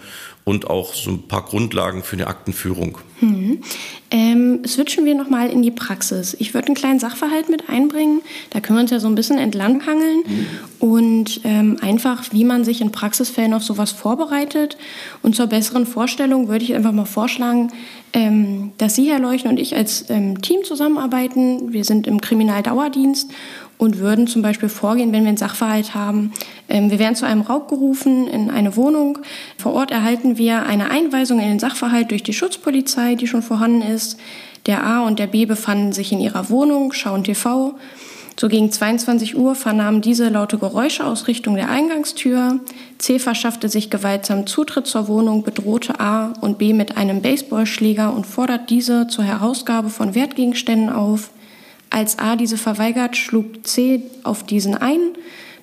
Und 0.45 0.69
auch 0.69 0.93
so 0.93 1.11
ein 1.11 1.27
paar 1.27 1.43
Grundlagen 1.43 2.01
für 2.01 2.15
eine 2.15 2.27
Aktenführung. 2.27 2.97
Hm. 3.19 3.61
Ähm, 4.09 4.61
switchen 4.65 5.05
wir 5.05 5.13
nochmal 5.13 5.49
in 5.49 5.61
die 5.61 5.69
Praxis. 5.69 6.35
Ich 6.39 6.53
würde 6.53 6.67
einen 6.67 6.75
kleinen 6.75 6.99
Sachverhalt 6.99 7.49
mit 7.49 7.69
einbringen. 7.69 8.21
Da 8.49 8.59
können 8.59 8.77
wir 8.79 8.81
uns 8.81 8.91
ja 8.91 8.99
so 8.99 9.07
ein 9.07 9.15
bisschen 9.15 9.37
entlanghangeln. 9.37 10.23
Mhm. 10.25 10.47
Und 10.79 11.41
ähm, 11.43 11.77
einfach, 11.81 12.23
wie 12.31 12.45
man 12.45 12.63
sich 12.63 12.81
in 12.81 12.91
Praxisfällen 12.91 13.53
auf 13.53 13.63
sowas 13.63 13.91
vorbereitet. 13.91 14.77
Und 15.21 15.35
zur 15.35 15.47
besseren 15.47 15.85
Vorstellung 15.85 16.47
würde 16.47 16.63
ich 16.63 16.73
einfach 16.73 16.93
mal 16.93 17.05
vorschlagen, 17.05 17.71
ähm, 18.13 18.71
dass 18.79 18.95
Sie, 18.95 19.11
Herr 19.11 19.19
Leuchten, 19.19 19.51
und 19.51 19.59
ich 19.59 19.75
als 19.75 20.09
ähm, 20.09 20.41
Team 20.41 20.63
zusammenarbeiten. 20.63 21.73
Wir 21.73 21.83
sind 21.83 22.07
im 22.07 22.21
Kriminaldauerdienst 22.21 23.29
und 23.79 23.97
würden 23.97 24.27
zum 24.27 24.41
Beispiel 24.43 24.67
vorgehen, 24.67 25.13
wenn 25.13 25.23
wir 25.23 25.29
einen 25.29 25.37
Sachverhalt 25.37 25.95
haben. 25.95 26.33
Ähm, 26.67 26.91
wir 26.91 26.99
werden 26.99 27.15
zu 27.15 27.25
einem 27.25 27.41
Raub 27.41 27.69
gerufen 27.69 28.27
in 28.27 28.51
eine 28.51 28.75
Wohnung. 28.75 29.19
Vor 29.57 29.73
Ort 29.73 29.89
erhalten 29.89 30.37
wir 30.37 30.63
eine 30.63 30.91
Einweisung 30.91 31.39
in 31.39 31.47
den 31.47 31.59
Sachverhalt 31.59 32.11
durch 32.11 32.21
die 32.21 32.33
Schutzpolizei, 32.33 33.15
die 33.15 33.25
schon 33.25 33.41
vorhanden 33.41 33.81
ist. 33.81 34.19
Der 34.65 34.83
A 34.83 35.07
und 35.07 35.17
der 35.17 35.27
B 35.27 35.45
befanden 35.45 35.93
sich 35.93 36.11
in 36.11 36.19
ihrer 36.19 36.49
Wohnung, 36.49 36.91
schauen 36.91 37.23
TV. 37.23 37.73
So 38.37 38.49
gegen 38.49 38.69
22 38.69 39.37
Uhr 39.37 39.55
vernahmen 39.55 40.01
diese 40.01 40.27
laute 40.27 40.57
Geräusche 40.57 41.05
aus 41.05 41.27
Richtung 41.27 41.55
der 41.55 41.69
Eingangstür. 41.69 42.59
C 42.97 43.17
verschaffte 43.17 43.69
sich 43.69 43.89
gewaltsam 43.89 44.45
Zutritt 44.45 44.87
zur 44.87 45.07
Wohnung, 45.07 45.43
bedrohte 45.43 46.01
A 46.01 46.33
und 46.41 46.57
B 46.57 46.73
mit 46.73 46.97
einem 46.97 47.21
Baseballschläger 47.21 48.13
und 48.13 48.25
fordert 48.25 48.69
diese 48.69 49.07
zur 49.07 49.23
Herausgabe 49.23 49.89
von 49.89 50.15
Wertgegenständen 50.15 50.89
auf. 50.89 51.31
Als 51.89 52.19
A 52.19 52.35
diese 52.35 52.57
verweigert, 52.57 53.17
schlug 53.17 53.65
C 53.65 54.03
auf 54.23 54.43
diesen 54.43 54.75
ein. 54.75 54.99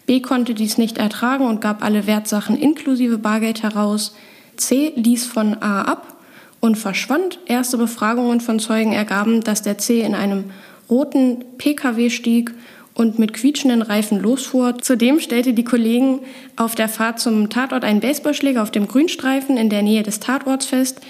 B 0.07 0.21
konnte 0.21 0.55
dies 0.55 0.79
nicht 0.79 0.99
ertragen 0.99 1.47
und 1.47 1.61
gab 1.61 1.85
alle 1.85 2.07
Wertsachen 2.07 2.57
inklusive 2.57 3.19
Bargeld 3.19 3.63
heraus. 3.63 4.15
C 4.57 4.93
ließ 4.97 5.27
von 5.27 5.55
A 5.63 5.83
ab 5.83 6.17
und 6.61 6.77
verschwand. 6.77 7.39
Erste 7.47 7.77
Befragungen 7.77 8.41
von 8.41 8.59
Zeugen 8.59 8.93
ergaben, 8.93 9.43
dass 9.43 9.63
der 9.63 9.79
C 9.79 10.01
in 10.01 10.15
einem 10.15 10.45
roten 10.89 11.45
Pkw 11.59 12.11
stieg 12.11 12.53
und 12.95 13.19
mit 13.19 13.35
quietschenden 13.35 13.83
Reifen 13.83 14.21
losfuhr. 14.21 14.79
Zudem 14.79 15.21
stellte 15.21 15.53
die 15.53 15.65
Kollegen 15.65 16.21
auf 16.57 16.75
der 16.75 16.89
Fahrt 16.89 17.21
zum 17.21 17.51
Tatort 17.51 17.85
einen 17.85 18.01
Baseballschläger 18.01 18.63
auf 18.63 18.71
dem 18.71 18.89
Grünstreifen 18.89 19.57
in 19.57 19.69
der 19.69 19.83
Nähe 19.83 20.03
des 20.03 20.21
Tatorts 20.21 20.67
fest. 20.67 21.01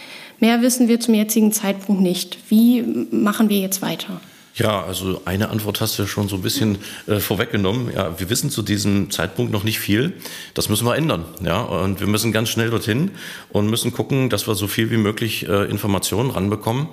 Mehr 0.41 0.63
wissen 0.63 0.89
wir 0.89 1.01
zum 1.01 1.15
jetzigen 1.15 1.53
Zeitpunkt 1.53 2.03
nicht. 2.03 2.39
Wie 2.51 2.83
machen 3.11 3.49
wir 3.49 3.59
jetzt 3.59 3.83
weiter? 3.83 4.21
Ja, 4.59 4.83
also 4.83 5.21
eine 5.27 5.51
Antwort 5.51 5.83
hast 5.83 5.99
du 5.99 6.05
ja 6.05 6.09
schon 6.09 6.29
so 6.29 6.37
ein 6.37 6.43
bisschen 6.43 6.79
äh, 7.07 7.21
vorweggenommen. 7.21 7.93
Ja, 7.95 8.19
wir 8.19 8.31
wissen 8.31 8.49
zu 8.49 8.63
diesem 8.63 9.11
Zeitpunkt 9.11 9.53
noch 9.53 9.65
nicht 9.65 9.79
viel. 9.79 10.15
Das 10.55 10.71
müssen 10.71 10.87
wir 10.87 10.97
ändern. 10.97 11.27
Ja, 11.43 11.61
und 11.61 12.01
wir 12.01 12.07
müssen 12.07 12.33
ganz 12.33 12.49
schnell 12.49 12.71
dorthin 12.71 13.11
und 13.51 13.69
müssen 13.69 13.93
gucken, 13.93 14.31
dass 14.31 14.47
wir 14.47 14.55
so 14.55 14.67
viel 14.67 14.91
wie 14.91 14.97
möglich 14.97 15.47
äh, 15.47 15.65
Informationen 15.65 16.31
ranbekommen. 16.31 16.89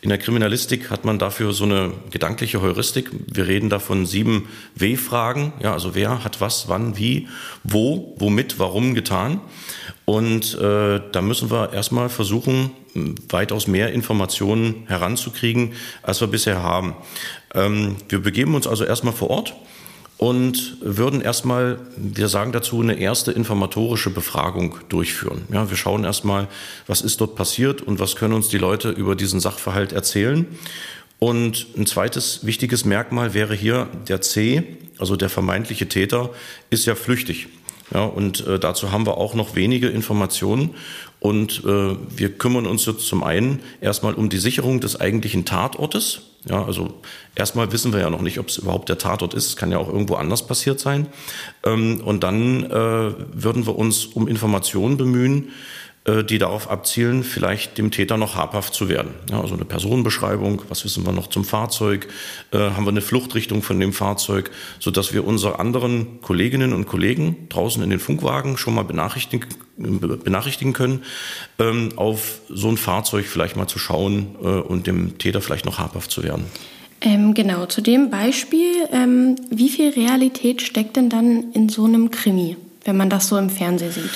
In 0.00 0.10
der 0.10 0.18
Kriminalistik 0.18 0.90
hat 0.90 1.04
man 1.04 1.18
dafür 1.18 1.52
so 1.52 1.64
eine 1.64 1.92
gedankliche 2.12 2.62
Heuristik. 2.62 3.10
Wir 3.26 3.48
reden 3.48 3.68
da 3.68 3.80
von 3.80 4.06
sieben 4.06 4.48
W-Fragen. 4.76 5.54
Ja, 5.60 5.72
also 5.72 5.96
wer 5.96 6.22
hat 6.22 6.40
was, 6.40 6.68
wann, 6.68 6.98
wie, 6.98 7.26
wo, 7.64 8.14
womit, 8.20 8.60
warum 8.60 8.94
getan. 8.94 9.40
Und 10.04 10.54
äh, 10.54 11.00
da 11.10 11.20
müssen 11.20 11.50
wir 11.50 11.72
erstmal 11.72 12.10
versuchen, 12.10 12.70
weitaus 13.28 13.66
mehr 13.66 13.92
Informationen 13.92 14.84
heranzukriegen, 14.86 15.72
als 16.02 16.20
wir 16.20 16.28
bisher 16.28 16.62
haben. 16.62 16.94
Ähm, 17.54 17.96
wir 18.08 18.20
begeben 18.20 18.54
uns 18.54 18.66
also 18.66 18.84
erstmal 18.84 19.12
vor 19.12 19.30
Ort 19.30 19.54
und 20.18 20.78
würden 20.80 21.20
erstmal, 21.20 21.78
wir 21.96 22.28
sagen 22.28 22.50
dazu, 22.52 22.80
eine 22.80 22.98
erste 22.98 23.30
informatorische 23.30 24.10
Befragung 24.10 24.76
durchführen. 24.88 25.42
Ja, 25.52 25.70
wir 25.70 25.76
schauen 25.76 26.04
erstmal, 26.04 26.48
was 26.88 27.00
ist 27.00 27.20
dort 27.20 27.36
passiert 27.36 27.82
und 27.82 28.00
was 28.00 28.16
können 28.16 28.34
uns 28.34 28.48
die 28.48 28.58
Leute 28.58 28.90
über 28.90 29.14
diesen 29.14 29.38
Sachverhalt 29.38 29.92
erzählen. 29.92 30.46
Und 31.20 31.66
ein 31.76 31.86
zweites 31.86 32.44
wichtiges 32.44 32.84
Merkmal 32.84 33.32
wäre 33.32 33.54
hier, 33.54 33.88
der 34.08 34.20
C, 34.20 34.64
also 34.98 35.16
der 35.16 35.30
vermeintliche 35.30 35.88
Täter, 35.88 36.30
ist 36.70 36.86
ja 36.86 36.96
flüchtig. 36.96 37.48
Ja, 37.94 38.04
und 38.04 38.46
äh, 38.46 38.58
dazu 38.58 38.92
haben 38.92 39.06
wir 39.06 39.16
auch 39.16 39.34
noch 39.34 39.54
wenige 39.54 39.88
Informationen. 39.88 40.74
Und 41.20 41.64
äh, 41.64 41.96
wir 42.16 42.38
kümmern 42.38 42.66
uns 42.66 42.86
jetzt 42.86 43.06
zum 43.06 43.24
einen 43.24 43.60
erstmal 43.80 44.14
um 44.14 44.28
die 44.28 44.38
Sicherung 44.38 44.80
des 44.80 45.00
eigentlichen 45.00 45.44
Tatortes. 45.44 46.20
Ja, 46.48 46.64
also 46.64 46.94
erstmal 47.34 47.72
wissen 47.72 47.92
wir 47.92 48.00
ja 48.00 48.10
noch 48.10 48.22
nicht, 48.22 48.38
ob 48.38 48.48
es 48.48 48.58
überhaupt 48.58 48.88
der 48.88 48.98
Tatort 48.98 49.34
ist. 49.34 49.46
Es 49.46 49.56
kann 49.56 49.72
ja 49.72 49.78
auch 49.78 49.88
irgendwo 49.88 50.14
anders 50.14 50.46
passiert 50.46 50.78
sein. 50.78 51.06
Ähm, 51.64 52.00
und 52.04 52.22
dann 52.22 52.64
äh, 52.64 52.70
würden 52.70 53.66
wir 53.66 53.76
uns 53.76 54.06
um 54.06 54.28
Informationen 54.28 54.96
bemühen, 54.96 55.50
die 56.06 56.38
darauf 56.38 56.70
abzielen, 56.70 57.22
vielleicht 57.22 57.76
dem 57.76 57.90
Täter 57.90 58.16
noch 58.16 58.34
habhaft 58.34 58.72
zu 58.72 58.88
werden. 58.88 59.10
Ja, 59.30 59.40
also 59.40 59.54
eine 59.54 59.66
Personenbeschreibung, 59.66 60.62
was 60.68 60.84
wissen 60.84 61.04
wir 61.04 61.12
noch 61.12 61.26
zum 61.26 61.44
Fahrzeug, 61.44 62.08
äh, 62.50 62.58
haben 62.58 62.84
wir 62.84 62.90
eine 62.90 63.02
Fluchtrichtung 63.02 63.62
von 63.62 63.78
dem 63.78 63.92
Fahrzeug, 63.92 64.50
sodass 64.78 65.12
wir 65.12 65.26
unsere 65.26 65.58
anderen 65.58 66.22
Kolleginnen 66.22 66.72
und 66.72 66.86
Kollegen 66.86 67.48
draußen 67.50 67.82
in 67.82 67.90
den 67.90 67.98
Funkwagen 67.98 68.56
schon 68.56 68.74
mal 68.74 68.84
benachrichtigen, 68.84 69.48
benachrichtigen 69.76 70.72
können, 70.72 71.02
ähm, 71.58 71.90
auf 71.96 72.40
so 72.48 72.68
ein 72.68 72.78
Fahrzeug 72.78 73.26
vielleicht 73.26 73.56
mal 73.56 73.66
zu 73.66 73.78
schauen 73.78 74.36
äh, 74.42 74.46
und 74.46 74.86
dem 74.86 75.18
Täter 75.18 75.42
vielleicht 75.42 75.66
noch 75.66 75.78
habhaft 75.78 76.10
zu 76.10 76.22
werden. 76.22 76.46
Ähm, 77.00 77.34
genau, 77.34 77.66
zu 77.66 77.80
dem 77.80 78.10
Beispiel, 78.10 78.88
ähm, 78.92 79.36
wie 79.50 79.68
viel 79.68 79.90
Realität 79.90 80.62
steckt 80.62 80.96
denn 80.96 81.10
dann 81.10 81.52
in 81.52 81.68
so 81.68 81.84
einem 81.84 82.10
Krimi, 82.10 82.56
wenn 82.84 82.96
man 82.96 83.10
das 83.10 83.28
so 83.28 83.36
im 83.36 83.50
Fernsehen 83.50 83.92
sieht? 83.92 84.10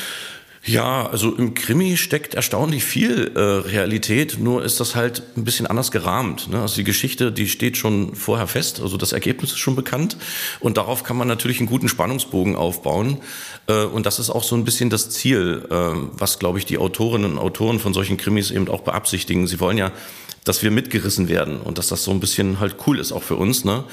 Ja, 0.64 1.06
also 1.06 1.34
im 1.34 1.54
Krimi 1.54 1.96
steckt 1.96 2.34
erstaunlich 2.34 2.84
viel 2.84 3.32
äh, 3.34 3.40
Realität, 3.40 4.38
nur 4.38 4.62
ist 4.62 4.78
das 4.78 4.94
halt 4.94 5.24
ein 5.36 5.42
bisschen 5.42 5.66
anders 5.66 5.90
gerahmt. 5.90 6.48
Ne? 6.50 6.60
Also 6.60 6.76
die 6.76 6.84
Geschichte, 6.84 7.32
die 7.32 7.48
steht 7.48 7.76
schon 7.76 8.14
vorher 8.14 8.46
fest, 8.46 8.80
also 8.80 8.96
das 8.96 9.12
Ergebnis 9.12 9.50
ist 9.50 9.58
schon 9.58 9.74
bekannt 9.74 10.16
und 10.60 10.76
darauf 10.76 11.02
kann 11.02 11.16
man 11.16 11.26
natürlich 11.26 11.58
einen 11.58 11.68
guten 11.68 11.88
Spannungsbogen 11.88 12.54
aufbauen. 12.54 13.18
Äh, 13.66 13.82
und 13.86 14.06
das 14.06 14.20
ist 14.20 14.30
auch 14.30 14.44
so 14.44 14.54
ein 14.54 14.64
bisschen 14.64 14.88
das 14.88 15.10
Ziel, 15.10 15.66
äh, 15.68 15.74
was, 16.12 16.38
glaube 16.38 16.58
ich, 16.58 16.64
die 16.64 16.78
Autorinnen 16.78 17.32
und 17.32 17.38
Autoren 17.38 17.80
von 17.80 17.92
solchen 17.92 18.16
Krimis 18.16 18.52
eben 18.52 18.68
auch 18.68 18.82
beabsichtigen. 18.82 19.48
Sie 19.48 19.58
wollen 19.58 19.78
ja 19.78 19.90
dass 20.44 20.62
wir 20.62 20.72
mitgerissen 20.72 21.28
werden 21.28 21.60
und 21.60 21.78
dass 21.78 21.86
das 21.86 22.02
so 22.02 22.10
ein 22.10 22.18
bisschen 22.18 22.58
halt 22.58 22.76
cool 22.86 22.98
ist 22.98 23.12
auch 23.12 23.22
für 23.22 23.36
uns. 23.36 23.64
Ne? 23.64 23.84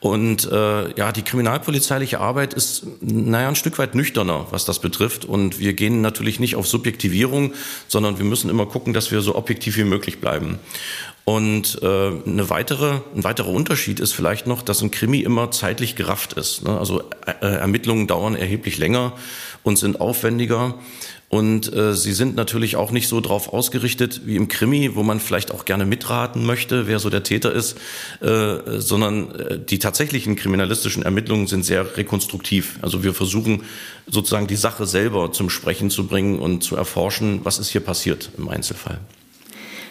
Und 0.00 0.50
äh, 0.52 0.94
ja, 0.98 1.12
die 1.12 1.22
kriminalpolizeiliche 1.22 2.20
Arbeit 2.20 2.52
ist, 2.52 2.86
naja, 3.00 3.48
ein 3.48 3.56
Stück 3.56 3.78
weit 3.78 3.94
nüchterner, 3.94 4.46
was 4.50 4.66
das 4.66 4.80
betrifft. 4.80 5.24
Und 5.24 5.58
wir 5.58 5.72
gehen 5.72 6.02
natürlich 6.02 6.40
nicht 6.40 6.56
auf 6.56 6.66
Subjektivierung, 6.66 7.54
sondern 7.88 8.18
wir 8.18 8.26
müssen 8.26 8.50
immer 8.50 8.66
gucken, 8.66 8.92
dass 8.92 9.10
wir 9.10 9.22
so 9.22 9.34
objektiv 9.34 9.78
wie 9.78 9.84
möglich 9.84 10.20
bleiben. 10.20 10.58
Und 11.24 11.78
äh, 11.82 11.86
eine 11.86 12.50
weitere, 12.50 13.00
ein 13.16 13.24
weiterer 13.24 13.48
Unterschied 13.48 13.98
ist 13.98 14.12
vielleicht 14.12 14.46
noch, 14.46 14.60
dass 14.60 14.82
ein 14.82 14.90
Krimi 14.90 15.20
immer 15.20 15.50
zeitlich 15.50 15.96
gerafft 15.96 16.34
ist. 16.34 16.64
Ne? 16.64 16.78
Also 16.78 17.02
äh, 17.40 17.46
Ermittlungen 17.46 18.06
dauern 18.06 18.34
erheblich 18.34 18.76
länger 18.76 19.14
und 19.62 19.78
sind 19.78 20.02
aufwendiger. 20.02 20.74
Und 21.34 21.72
äh, 21.72 21.94
sie 21.94 22.12
sind 22.12 22.36
natürlich 22.36 22.76
auch 22.76 22.92
nicht 22.92 23.08
so 23.08 23.20
drauf 23.20 23.52
ausgerichtet 23.52 24.20
wie 24.24 24.36
im 24.36 24.46
Krimi, 24.46 24.94
wo 24.94 25.02
man 25.02 25.18
vielleicht 25.18 25.50
auch 25.50 25.64
gerne 25.64 25.84
mitraten 25.84 26.46
möchte, 26.46 26.86
wer 26.86 27.00
so 27.00 27.10
der 27.10 27.24
Täter 27.24 27.52
ist, 27.52 27.76
äh, 28.20 28.78
sondern 28.78 29.34
äh, 29.34 29.58
die 29.58 29.80
tatsächlichen 29.80 30.36
kriminalistischen 30.36 31.02
Ermittlungen 31.02 31.48
sind 31.48 31.64
sehr 31.64 31.96
rekonstruktiv. 31.96 32.78
Also 32.82 33.02
wir 33.02 33.14
versuchen 33.14 33.64
sozusagen 34.06 34.46
die 34.46 34.54
Sache 34.54 34.86
selber 34.86 35.32
zum 35.32 35.50
Sprechen 35.50 35.90
zu 35.90 36.06
bringen 36.06 36.38
und 36.38 36.62
zu 36.62 36.76
erforschen, 36.76 37.40
was 37.42 37.58
ist 37.58 37.70
hier 37.70 37.80
passiert 37.80 38.30
im 38.38 38.48
Einzelfall. 38.48 39.00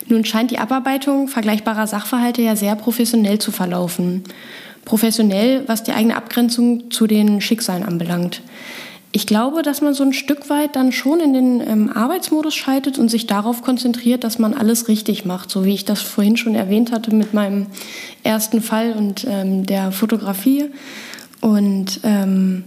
Nun 0.08 0.24
scheint 0.24 0.50
die 0.50 0.60
Abarbeitung 0.60 1.28
vergleichbarer 1.28 1.88
Sachverhalte 1.88 2.42
ja 2.42 2.56
sehr 2.56 2.78
professionell 2.78 3.40
zu 3.40 3.52
verlaufen. 3.52 4.24
Professionell, 4.86 5.64
was 5.68 5.84
die 5.84 5.92
eigene 5.92 6.16
Abgrenzung 6.16 6.90
zu 6.90 7.06
den 7.06 7.42
Schicksalen 7.42 7.84
anbelangt. 7.84 8.42
Ich 9.16 9.28
glaube, 9.28 9.62
dass 9.62 9.82
man 9.82 9.94
so 9.94 10.04
ein 10.04 10.12
Stück 10.12 10.50
weit 10.50 10.76
dann 10.76 10.92
schon 10.92 11.20
in 11.20 11.34
den 11.34 11.62
ähm, 11.62 11.92
Arbeitsmodus 11.94 12.56
schaltet 12.56 12.98
und 12.98 13.10
sich 13.10 13.28
darauf 13.28 13.62
konzentriert, 13.62 14.24
dass 14.24 14.40
man 14.40 14.56
alles 14.56 14.88
richtig 14.88 15.24
macht, 15.24 15.52
so 15.52 15.66
wie 15.66 15.76
ich 15.76 15.86
das 15.86 16.02
vorhin 16.02 16.36
schon 16.36 16.56
erwähnt 16.56 16.92
hatte 16.92 17.14
mit 17.14 17.32
meinem 17.32 17.68
ersten 18.24 18.60
Fall 18.60 18.94
und 18.94 19.24
ähm, 19.30 19.68
der 19.68 19.92
Fotografie. 19.92 20.72
Und 21.42 22.00
ähm, 22.02 22.64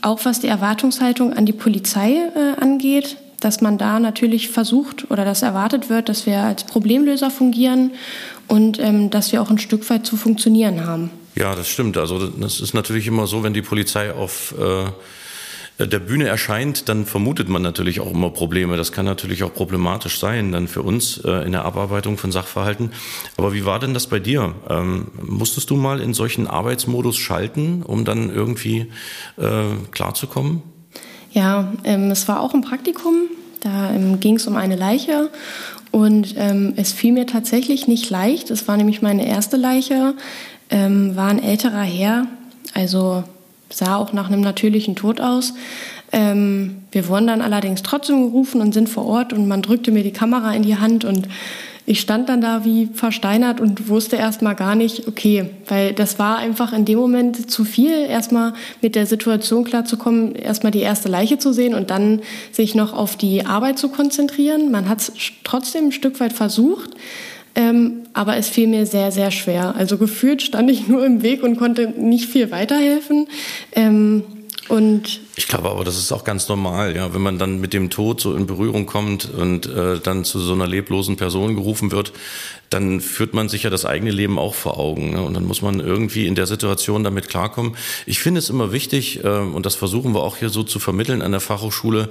auch 0.00 0.24
was 0.24 0.38
die 0.38 0.46
Erwartungshaltung 0.46 1.32
an 1.32 1.44
die 1.44 1.52
Polizei 1.52 2.12
äh, 2.36 2.60
angeht, 2.60 3.16
dass 3.40 3.60
man 3.60 3.76
da 3.76 3.98
natürlich 3.98 4.48
versucht 4.48 5.10
oder 5.10 5.24
dass 5.24 5.42
erwartet 5.42 5.90
wird, 5.90 6.08
dass 6.08 6.24
wir 6.24 6.38
als 6.38 6.62
Problemlöser 6.62 7.32
fungieren 7.32 7.90
und 8.46 8.78
ähm, 8.78 9.10
dass 9.10 9.32
wir 9.32 9.42
auch 9.42 9.50
ein 9.50 9.58
Stück 9.58 9.90
weit 9.90 10.06
zu 10.06 10.16
funktionieren 10.16 10.86
haben. 10.86 11.10
Ja, 11.34 11.56
das 11.56 11.66
stimmt. 11.66 11.96
Also 11.96 12.28
das 12.28 12.60
ist 12.60 12.74
natürlich 12.74 13.08
immer 13.08 13.26
so, 13.26 13.42
wenn 13.42 13.54
die 13.54 13.62
Polizei 13.62 14.12
auf 14.12 14.54
äh 14.56 14.84
der 15.86 15.98
Bühne 15.98 16.28
erscheint, 16.28 16.88
dann 16.88 17.06
vermutet 17.06 17.48
man 17.48 17.62
natürlich 17.62 18.00
auch 18.00 18.10
immer 18.10 18.30
Probleme. 18.30 18.76
Das 18.76 18.92
kann 18.92 19.04
natürlich 19.04 19.42
auch 19.42 19.54
problematisch 19.54 20.18
sein, 20.18 20.52
dann 20.52 20.68
für 20.68 20.82
uns 20.82 21.18
äh, 21.24 21.44
in 21.44 21.52
der 21.52 21.64
Abarbeitung 21.64 22.18
von 22.18 22.32
Sachverhalten. 22.32 22.92
Aber 23.36 23.54
wie 23.54 23.64
war 23.64 23.78
denn 23.78 23.94
das 23.94 24.06
bei 24.06 24.18
dir? 24.18 24.54
Ähm, 24.68 25.08
musstest 25.22 25.70
du 25.70 25.76
mal 25.76 26.00
in 26.00 26.14
solchen 26.14 26.46
Arbeitsmodus 26.46 27.16
schalten, 27.16 27.82
um 27.82 28.04
dann 28.04 28.34
irgendwie 28.34 28.90
äh, 29.38 29.62
klarzukommen? 29.90 30.62
Ja, 31.32 31.72
ähm, 31.84 32.10
es 32.10 32.26
war 32.28 32.40
auch 32.40 32.54
ein 32.54 32.62
Praktikum. 32.62 33.14
Da 33.60 33.90
ähm, 33.90 34.20
ging 34.20 34.36
es 34.36 34.46
um 34.46 34.56
eine 34.56 34.76
Leiche 34.76 35.30
und 35.90 36.34
ähm, 36.36 36.74
es 36.76 36.92
fiel 36.92 37.12
mir 37.12 37.26
tatsächlich 37.26 37.88
nicht 37.88 38.08
leicht. 38.10 38.50
Es 38.50 38.68
war 38.68 38.76
nämlich 38.76 39.02
meine 39.02 39.26
erste 39.26 39.56
Leiche, 39.56 40.14
ähm, 40.70 41.16
war 41.16 41.28
ein 41.28 41.42
älterer 41.42 41.82
Herr, 41.82 42.26
also 42.74 43.24
sah 43.72 43.96
auch 43.96 44.12
nach 44.12 44.28
einem 44.28 44.40
natürlichen 44.40 44.96
Tod 44.96 45.20
aus. 45.20 45.54
Ähm, 46.12 46.82
wir 46.92 47.08
wurden 47.08 47.28
dann 47.28 47.40
allerdings 47.40 47.82
trotzdem 47.82 48.22
gerufen 48.22 48.60
und 48.60 48.74
sind 48.74 48.88
vor 48.88 49.06
Ort 49.06 49.32
und 49.32 49.46
man 49.48 49.62
drückte 49.62 49.92
mir 49.92 50.02
die 50.02 50.12
Kamera 50.12 50.52
in 50.54 50.62
die 50.62 50.76
Hand 50.76 51.04
und 51.04 51.28
ich 51.86 52.00
stand 52.00 52.28
dann 52.28 52.40
da 52.40 52.64
wie 52.64 52.86
versteinert 52.86 53.60
und 53.60 53.88
wusste 53.88 54.14
erstmal 54.14 54.54
gar 54.54 54.76
nicht, 54.76 55.08
okay, 55.08 55.50
weil 55.66 55.92
das 55.92 56.20
war 56.20 56.38
einfach 56.38 56.72
in 56.72 56.84
dem 56.84 56.98
Moment 56.98 57.50
zu 57.50 57.64
viel, 57.64 57.90
erstmal 57.90 58.52
mit 58.80 58.94
der 58.94 59.06
Situation 59.06 59.64
klarzukommen, 59.64 60.36
erstmal 60.36 60.70
die 60.70 60.82
erste 60.82 61.08
Leiche 61.08 61.38
zu 61.38 61.52
sehen 61.52 61.74
und 61.74 61.90
dann 61.90 62.20
sich 62.52 62.76
noch 62.76 62.92
auf 62.92 63.16
die 63.16 63.44
Arbeit 63.44 63.78
zu 63.78 63.88
konzentrieren. 63.88 64.70
Man 64.70 64.88
hat 64.88 65.00
es 65.00 65.12
trotzdem 65.42 65.86
ein 65.86 65.92
Stück 65.92 66.20
weit 66.20 66.32
versucht. 66.32 66.90
Ähm, 67.54 68.02
aber 68.12 68.36
es 68.36 68.48
fiel 68.48 68.66
mir 68.66 68.86
sehr, 68.86 69.12
sehr 69.12 69.30
schwer. 69.30 69.74
Also 69.76 69.98
gefühlt 69.98 70.42
stand 70.42 70.70
ich 70.70 70.88
nur 70.88 71.04
im 71.04 71.22
Weg 71.22 71.42
und 71.42 71.56
konnte 71.56 71.88
nicht 71.88 72.26
viel 72.26 72.50
weiterhelfen. 72.50 73.28
Ähm, 73.72 74.22
und 74.68 75.20
ich 75.34 75.48
glaube 75.48 75.68
aber, 75.68 75.82
das 75.82 75.98
ist 75.98 76.12
auch 76.12 76.22
ganz 76.22 76.48
normal, 76.48 76.94
ja, 76.94 77.12
wenn 77.12 77.22
man 77.22 77.38
dann 77.40 77.60
mit 77.60 77.72
dem 77.72 77.90
Tod 77.90 78.20
so 78.20 78.36
in 78.36 78.46
Berührung 78.46 78.86
kommt 78.86 79.28
und 79.28 79.66
äh, 79.66 79.98
dann 79.98 80.24
zu 80.24 80.38
so 80.38 80.52
einer 80.52 80.68
leblosen 80.68 81.16
Person 81.16 81.56
gerufen 81.56 81.90
wird, 81.90 82.12
dann 82.70 83.00
führt 83.00 83.34
man 83.34 83.48
sich 83.48 83.64
ja 83.64 83.70
das 83.70 83.84
eigene 83.84 84.12
Leben 84.12 84.38
auch 84.38 84.54
vor 84.54 84.78
Augen. 84.78 85.10
Ne? 85.10 85.22
Und 85.22 85.34
dann 85.34 85.44
muss 85.44 85.60
man 85.60 85.80
irgendwie 85.80 86.26
in 86.26 86.36
der 86.36 86.46
Situation 86.46 87.02
damit 87.02 87.28
klarkommen. 87.28 87.76
Ich 88.06 88.20
finde 88.20 88.38
es 88.38 88.48
immer 88.48 88.70
wichtig, 88.70 89.24
äh, 89.24 89.28
und 89.28 89.66
das 89.66 89.74
versuchen 89.74 90.14
wir 90.14 90.22
auch 90.22 90.36
hier 90.36 90.50
so 90.50 90.62
zu 90.62 90.78
vermitteln 90.78 91.20
an 91.20 91.32
der 91.32 91.40
Fachhochschule, 91.40 92.10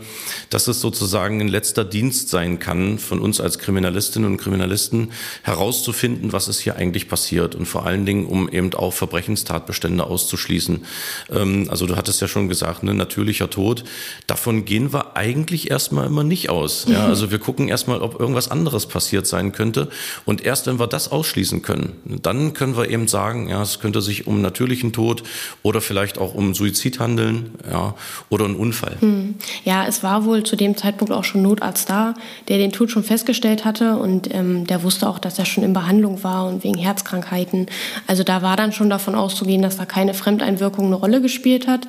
dass 0.50 0.68
es 0.68 0.82
sozusagen 0.82 1.40
ein 1.40 1.48
letzter 1.48 1.86
Dienst 1.86 2.28
sein 2.28 2.60
kann 2.60 3.00
von 3.00 3.20
uns 3.20 3.40
als 3.40 3.58
Kriminalistinnen 3.58 4.30
und 4.30 4.38
Kriminalisten 4.38 5.14
herauszufinden, 5.44 6.34
was 6.34 6.50
ist 6.50 6.60
hier 6.60 6.76
eigentlich 6.76 7.08
passiert 7.08 7.56
und 7.56 7.66
vor 7.66 7.86
allen 7.86 8.06
Dingen, 8.06 8.26
um 8.26 8.50
eben 8.50 8.74
auch 8.74 8.94
Verbrechenstatbestände 8.94 10.04
auszuschließen. 10.04 10.86
Ähm, 11.32 11.68
also 11.70 11.86
du 11.86 11.96
hattest 11.96 12.20
ja 12.20 12.28
schon 12.28 12.50
gesagt, 12.50 12.84
ne, 12.84 12.94
natürlicher 12.94 13.50
Tod, 13.50 13.86
davon 14.28 14.66
gehen 14.66 14.92
wir 14.92 15.16
eigentlich 15.16 15.72
erstmal 15.72 16.08
immer 16.08 16.26
nicht 16.26 16.50
aus. 16.50 16.86
Ja? 16.90 17.04
Mhm. 17.04 17.10
Also 17.10 17.32
wir 17.32 17.40
gucken 17.40 17.70
erstmal, 17.70 18.02
ob 18.02 18.20
irgendwas 18.20 18.52
anderes 18.52 18.88
passiert 18.88 19.26
sein 19.26 19.54
könnte 19.54 19.88
und 20.26 20.49
erst 20.50 20.66
wenn 20.66 20.80
wir 20.80 20.88
das 20.88 21.12
ausschließen 21.12 21.62
können, 21.62 21.94
dann 22.24 22.54
können 22.54 22.76
wir 22.76 22.90
eben 22.90 23.08
sagen, 23.08 23.50
ja, 23.50 23.62
es 23.62 23.80
könnte 23.80 24.02
sich 24.02 24.26
um 24.26 24.42
natürlichen 24.42 24.92
Tod 24.94 25.22
oder 25.62 25.80
vielleicht 25.80 26.18
auch 26.18 26.34
um 26.34 26.56
Suizid 26.56 27.00
handeln, 27.00 27.52
ja, 27.72 27.94
oder 28.30 28.46
einen 28.46 28.56
Unfall. 28.56 28.98
Hm. 29.00 29.36
Ja, 29.64 29.86
es 29.86 30.02
war 30.02 30.26
wohl 30.26 30.42
zu 30.42 30.56
dem 30.56 30.76
Zeitpunkt 30.76 31.14
auch 31.14 31.24
schon 31.24 31.44
Notarzt 31.44 31.88
da, 31.88 32.16
der 32.48 32.58
den 32.58 32.72
Tod 32.72 32.90
schon 32.90 33.04
festgestellt 33.04 33.64
hatte 33.64 33.98
und 33.98 34.34
ähm, 34.34 34.66
der 34.66 34.82
wusste 34.82 35.08
auch, 35.08 35.20
dass 35.20 35.38
er 35.38 35.46
schon 35.46 35.64
in 35.64 35.74
Behandlung 35.74 36.24
war 36.24 36.48
und 36.48 36.64
wegen 36.64 36.80
Herzkrankheiten. 36.80 37.68
Also 38.08 38.24
da 38.24 38.42
war 38.42 38.58
dann 38.58 38.72
schon 38.72 38.90
davon 38.90 39.14
auszugehen, 39.14 39.62
dass 39.62 39.78
da 39.78 39.86
keine 39.86 40.16
Fremdeinwirkung 40.16 40.88
eine 40.88 40.96
Rolle 40.96 41.22
gespielt 41.22 41.68
hat. 41.68 41.88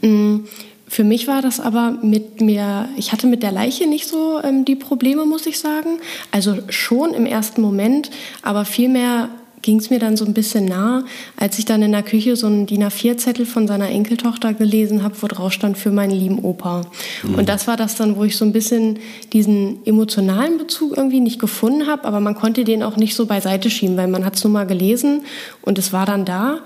Mhm. 0.00 0.46
Für 0.88 1.04
mich 1.04 1.26
war 1.28 1.42
das 1.42 1.60
aber 1.60 1.98
mit 2.02 2.40
mir, 2.40 2.88
ich 2.96 3.12
hatte 3.12 3.26
mit 3.26 3.42
der 3.42 3.52
Leiche 3.52 3.86
nicht 3.86 4.08
so 4.08 4.40
ähm, 4.42 4.64
die 4.64 4.76
Probleme, 4.76 5.26
muss 5.26 5.46
ich 5.46 5.58
sagen. 5.58 5.98
Also 6.32 6.56
schon 6.70 7.14
im 7.14 7.26
ersten 7.26 7.60
Moment, 7.60 8.10
aber 8.42 8.64
vielmehr 8.64 9.28
ging 9.62 9.78
es 9.78 9.90
mir 9.90 9.98
dann 9.98 10.16
so 10.16 10.24
ein 10.24 10.34
bisschen 10.34 10.64
nah, 10.64 11.04
als 11.36 11.58
ich 11.58 11.64
dann 11.64 11.82
in 11.82 11.92
der 11.92 12.02
Küche 12.02 12.36
so 12.36 12.46
einen 12.46 12.66
DIN 12.66 12.84
A4-Zettel 12.84 13.46
von 13.46 13.66
seiner 13.66 13.88
Enkeltochter 13.90 14.54
gelesen 14.54 15.02
habe, 15.02 15.16
wo 15.20 15.26
drauf 15.26 15.52
stand 15.52 15.76
für 15.76 15.90
meinen 15.90 16.12
lieben 16.12 16.38
Opa. 16.38 16.82
Mhm. 17.22 17.34
Und 17.34 17.48
das 17.48 17.66
war 17.66 17.76
das 17.76 17.96
dann, 17.96 18.16
wo 18.16 18.24
ich 18.24 18.36
so 18.36 18.44
ein 18.44 18.52
bisschen 18.52 18.98
diesen 19.32 19.84
emotionalen 19.84 20.58
Bezug 20.58 20.96
irgendwie 20.96 21.20
nicht 21.20 21.38
gefunden 21.38 21.86
habe, 21.86 22.04
aber 22.04 22.20
man 22.20 22.34
konnte 22.34 22.64
den 22.64 22.82
auch 22.82 22.96
nicht 22.96 23.14
so 23.14 23.26
beiseite 23.26 23.70
schieben, 23.70 23.96
weil 23.96 24.08
man 24.08 24.24
hat 24.24 24.36
es 24.36 24.44
nur 24.44 24.52
mal 24.52 24.66
gelesen 24.66 25.22
und 25.62 25.78
es 25.78 25.92
war 25.92 26.06
dann 26.06 26.24
da. 26.24 26.60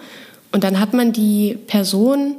Und 0.52 0.64
dann 0.64 0.78
hat 0.78 0.92
man 0.92 1.12
die 1.12 1.56
Person 1.66 2.34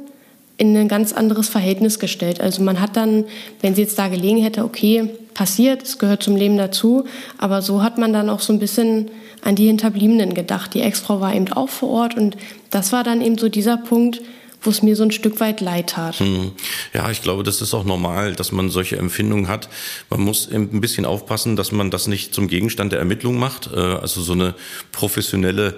in 0.56 0.76
ein 0.76 0.88
ganz 0.88 1.12
anderes 1.12 1.48
Verhältnis 1.48 1.98
gestellt. 1.98 2.40
Also 2.40 2.62
man 2.62 2.80
hat 2.80 2.96
dann, 2.96 3.24
wenn 3.60 3.74
sie 3.74 3.82
jetzt 3.82 3.98
da 3.98 4.08
gelegen 4.08 4.42
hätte, 4.42 4.64
okay, 4.64 5.10
passiert, 5.34 5.82
es 5.82 5.98
gehört 5.98 6.22
zum 6.22 6.36
Leben 6.36 6.56
dazu, 6.56 7.04
aber 7.38 7.60
so 7.60 7.82
hat 7.82 7.98
man 7.98 8.12
dann 8.12 8.30
auch 8.30 8.40
so 8.40 8.52
ein 8.52 8.60
bisschen 8.60 9.10
an 9.42 9.56
die 9.56 9.66
Hinterbliebenen 9.66 10.32
gedacht. 10.32 10.74
Die 10.74 10.80
Ex-Frau 10.80 11.20
war 11.20 11.34
eben 11.34 11.52
auch 11.52 11.68
vor 11.68 11.90
Ort 11.90 12.16
und 12.16 12.36
das 12.70 12.92
war 12.92 13.02
dann 13.02 13.20
eben 13.20 13.36
so 13.36 13.48
dieser 13.48 13.76
Punkt, 13.76 14.22
wo 14.62 14.70
es 14.70 14.82
mir 14.82 14.96
so 14.96 15.02
ein 15.02 15.10
Stück 15.10 15.40
weit 15.40 15.60
leid 15.60 15.90
tat. 15.90 16.20
Hm. 16.20 16.52
Ja, 16.94 17.10
ich 17.10 17.20
glaube, 17.20 17.42
das 17.42 17.60
ist 17.60 17.74
auch 17.74 17.84
normal, 17.84 18.34
dass 18.34 18.52
man 18.52 18.70
solche 18.70 18.96
Empfindungen 18.96 19.48
hat. 19.48 19.68
Man 20.08 20.20
muss 20.20 20.50
ein 20.50 20.80
bisschen 20.80 21.04
aufpassen, 21.04 21.56
dass 21.56 21.72
man 21.72 21.90
das 21.90 22.06
nicht 22.06 22.34
zum 22.34 22.48
Gegenstand 22.48 22.92
der 22.92 22.98
Ermittlung 22.98 23.36
macht. 23.38 23.70
Äh, 23.72 23.78
also 23.78 24.22
so 24.22 24.32
eine 24.32 24.54
professionelle 24.92 25.74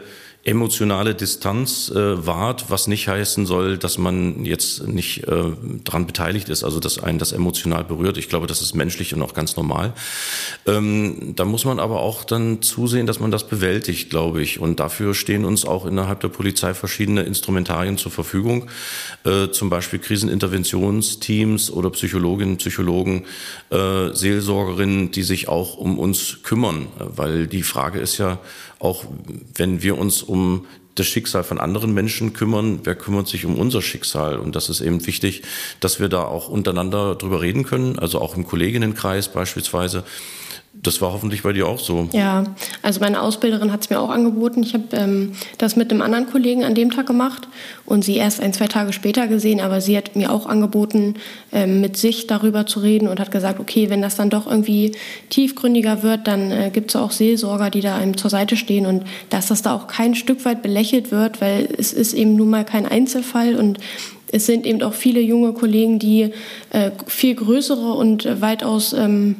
emotionale 0.47 1.17
Distanz 1.17 1.91
äh, 1.91 2.25
wahrt, 2.25 2.67
was 2.71 2.87
nicht 2.87 3.09
heißen 3.09 3.47
soll, 3.47 3.79
dass 3.79 3.99
man 3.99 4.45
jetzt 4.45 4.87
nicht 4.87 5.25
äh, 5.25 5.43
dran 5.83 6.07
beteiligt 6.07 6.49
ist, 6.49 6.63
also 6.63 6.79
dass 6.79 7.03
einen 7.03 7.19
das 7.19 7.33
emotional 7.33 7.83
berührt. 7.83 8.17
Ich 8.17 8.29
glaube, 8.29 8.47
das 8.47 8.63
ist 8.63 8.75
menschlich 8.75 9.13
und 9.13 9.23
auch 9.23 9.35
ganz 9.35 9.57
normal. 9.57 9.93
Ähm, 10.65 11.33
da 11.35 11.45
muss 11.45 11.65
man 11.65 11.81
aber 11.81 12.01
auch 12.01 12.23
dann 12.23 12.63
zusehen, 12.63 13.07
dass 13.07 13.19
man 13.19 13.33
das 13.33 13.49
bewältigt, 13.49 14.09
glaube 14.09 14.41
ich. 14.41 14.61
Und 14.61 14.79
dafür 14.79 15.15
stehen 15.15 15.45
uns 15.45 15.65
auch 15.65 15.85
innerhalb 15.85 16.21
der 16.21 16.29
Polizei 16.29 16.75
verschiedene 16.75 17.23
Instrumentarien 17.25 17.99
zur 17.99 18.13
Verfügung, 18.13 18.69
äh, 19.25 19.49
zum 19.49 19.69
Beispiel 19.69 19.99
Kriseninterventionsteams 19.99 21.73
oder 21.73 21.91
Psychologinnen, 21.91 22.59
Psychologen, 22.59 23.25
äh, 23.71 24.13
Seelsorgerinnen, 24.13 25.11
die 25.11 25.25
sich 25.25 25.49
auch 25.49 25.77
um 25.77 25.99
uns 25.99 26.45
kümmern, 26.45 26.87
weil 26.99 27.49
die 27.49 27.65
Frage 27.65 27.99
ist 27.99 28.19
ja, 28.19 28.39
auch 28.79 29.05
wenn 29.55 29.83
wir 29.83 29.99
uns 29.99 30.23
um 30.23 30.67
das 30.95 31.07
Schicksal 31.07 31.45
von 31.45 31.61
anderen 31.61 31.93
Menschen 31.95 32.33
kümmern, 32.33 32.81
wer 32.85 32.95
kümmert 32.95 33.29
sich 33.29 33.45
um 33.45 33.59
unser 33.59 33.83
Schicksal? 33.83 34.39
Und 34.39 34.57
das 34.57 34.69
ist 34.69 34.81
eben 34.81 35.07
wichtig, 35.07 35.43
dass 35.81 36.01
wir 36.01 36.09
da 36.09 36.25
auch 36.25 36.49
untereinander 36.49 37.15
drüber 37.15 37.43
reden 37.43 37.65
können, 37.65 37.99
also 37.99 38.21
auch 38.21 38.37
im 38.37 38.47
Kolleginnenkreis 38.47 39.29
beispielsweise, 39.29 40.05
das 40.83 41.01
war 41.01 41.13
hoffentlich 41.13 41.43
bei 41.43 41.53
dir 41.53 41.67
auch 41.67 41.79
so. 41.79 42.09
Ja, 42.13 42.45
also 42.83 43.01
meine 43.01 43.21
Ausbilderin 43.21 43.73
hat 43.73 43.83
es 43.83 43.91
mir 43.91 44.01
auch 44.01 44.11
angeboten. 44.11 44.63
Ich 44.63 44.75
habe 44.75 44.85
ähm, 44.93 45.33
das 45.59 45.77
mit 45.77 45.91
einem 45.91 46.03
anderen 46.03 46.27
Kollegen 46.27 46.65
an 46.65 46.75
dem 46.75 46.91
Tag 46.91 47.07
gemacht 47.07 47.49
und 47.85 48.05
sie 48.05 48.17
erst 48.17 48.41
ein, 48.41 48.53
zwei 48.53 48.67
Tage 48.67 48.93
später 48.93 49.27
gesehen, 49.27 49.61
aber 49.61 49.81
sie 49.81 49.97
hat 49.97 50.17
mir 50.17 50.33
auch 50.33 50.47
angeboten, 50.47 51.15
ähm, 51.53 51.81
mit 51.81 51.97
sich 51.97 52.27
darüber 52.27 52.67
zu 52.67 52.81
reden 52.81 53.09
und 53.09 53.21
hat 53.21 53.31
gesagt, 53.31 53.61
okay, 53.61 53.91
wenn 53.91 54.03
das 54.03 54.17
dann 54.17 54.31
doch 54.31 54.47
irgendwie 54.47 54.93
tiefgründiger 55.31 56.03
wird, 56.03 56.27
dann 56.27 56.51
äh, 56.51 56.71
gibt 56.73 56.91
es 56.91 56.97
auch 56.97 57.11
Seelsorger, 57.11 57.71
die 57.71 57.81
da 57.81 57.97
einem 57.97 58.17
zur 58.17 58.31
Seite 58.31 58.57
stehen 58.57 58.87
und 58.87 59.05
dass 59.31 59.47
das 59.47 59.63
da 59.63 59.75
auch 59.75 59.87
kein 59.87 60.15
Stück 60.15 60.45
weit 60.45 60.63
belächelt 60.63 61.11
wird, 61.11 61.41
weil 61.41 61.69
es 61.77 61.93
ist 61.93 62.13
eben 62.13 62.37
nun 62.37 62.51
mal 62.51 62.65
kein 62.65 62.87
Einzelfall 62.87 63.57
und 63.57 63.79
es 64.33 64.47
sind 64.47 64.67
eben 64.67 64.83
auch 64.83 64.95
viele 64.95 65.21
junge 65.21 65.53
Kollegen, 65.53 65.99
die 65.99 66.31
äh, 66.71 66.91
viel 67.07 67.35
größere 67.35 67.93
und 67.93 68.27
äh, 68.27 68.41
weitaus 68.41 68.93
ähm, 68.93 69.37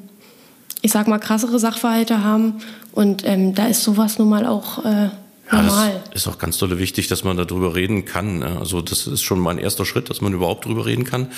ich 0.83 0.93
sag 0.93 1.09
mal, 1.09 1.19
krassere 1.19 1.59
Sachverhalte 1.59 2.23
haben. 2.23 2.61
Und 2.93 3.27
ähm, 3.27 3.55
da 3.55 3.67
ist 3.67 3.83
sowas 3.83 4.19
nun 4.19 4.29
mal 4.29 4.47
auch 4.47 4.85
äh, 4.85 5.09
normal. 5.53 5.91
Ja, 5.91 6.03
das 6.13 6.23
ist 6.23 6.29
auch 6.29 6.39
ganz 6.39 6.59
dolle 6.59 6.79
wichtig, 6.79 7.09
dass 7.09 7.25
man 7.25 7.37
darüber 7.37 7.75
reden 7.75 8.05
kann. 8.05 8.41
Ne? 8.41 8.59
Also 8.59 8.83
das 8.83 9.07
ist 9.07 9.23
schon 9.23 9.39
mal 9.39 9.51
ein 9.51 9.59
erster 9.59 9.85
Schritt, 9.85 10.11
dass 10.11 10.21
man 10.21 10.33
überhaupt 10.33 10.65
darüber 10.65 10.87
reden 10.87 11.05
kann. 11.05 11.29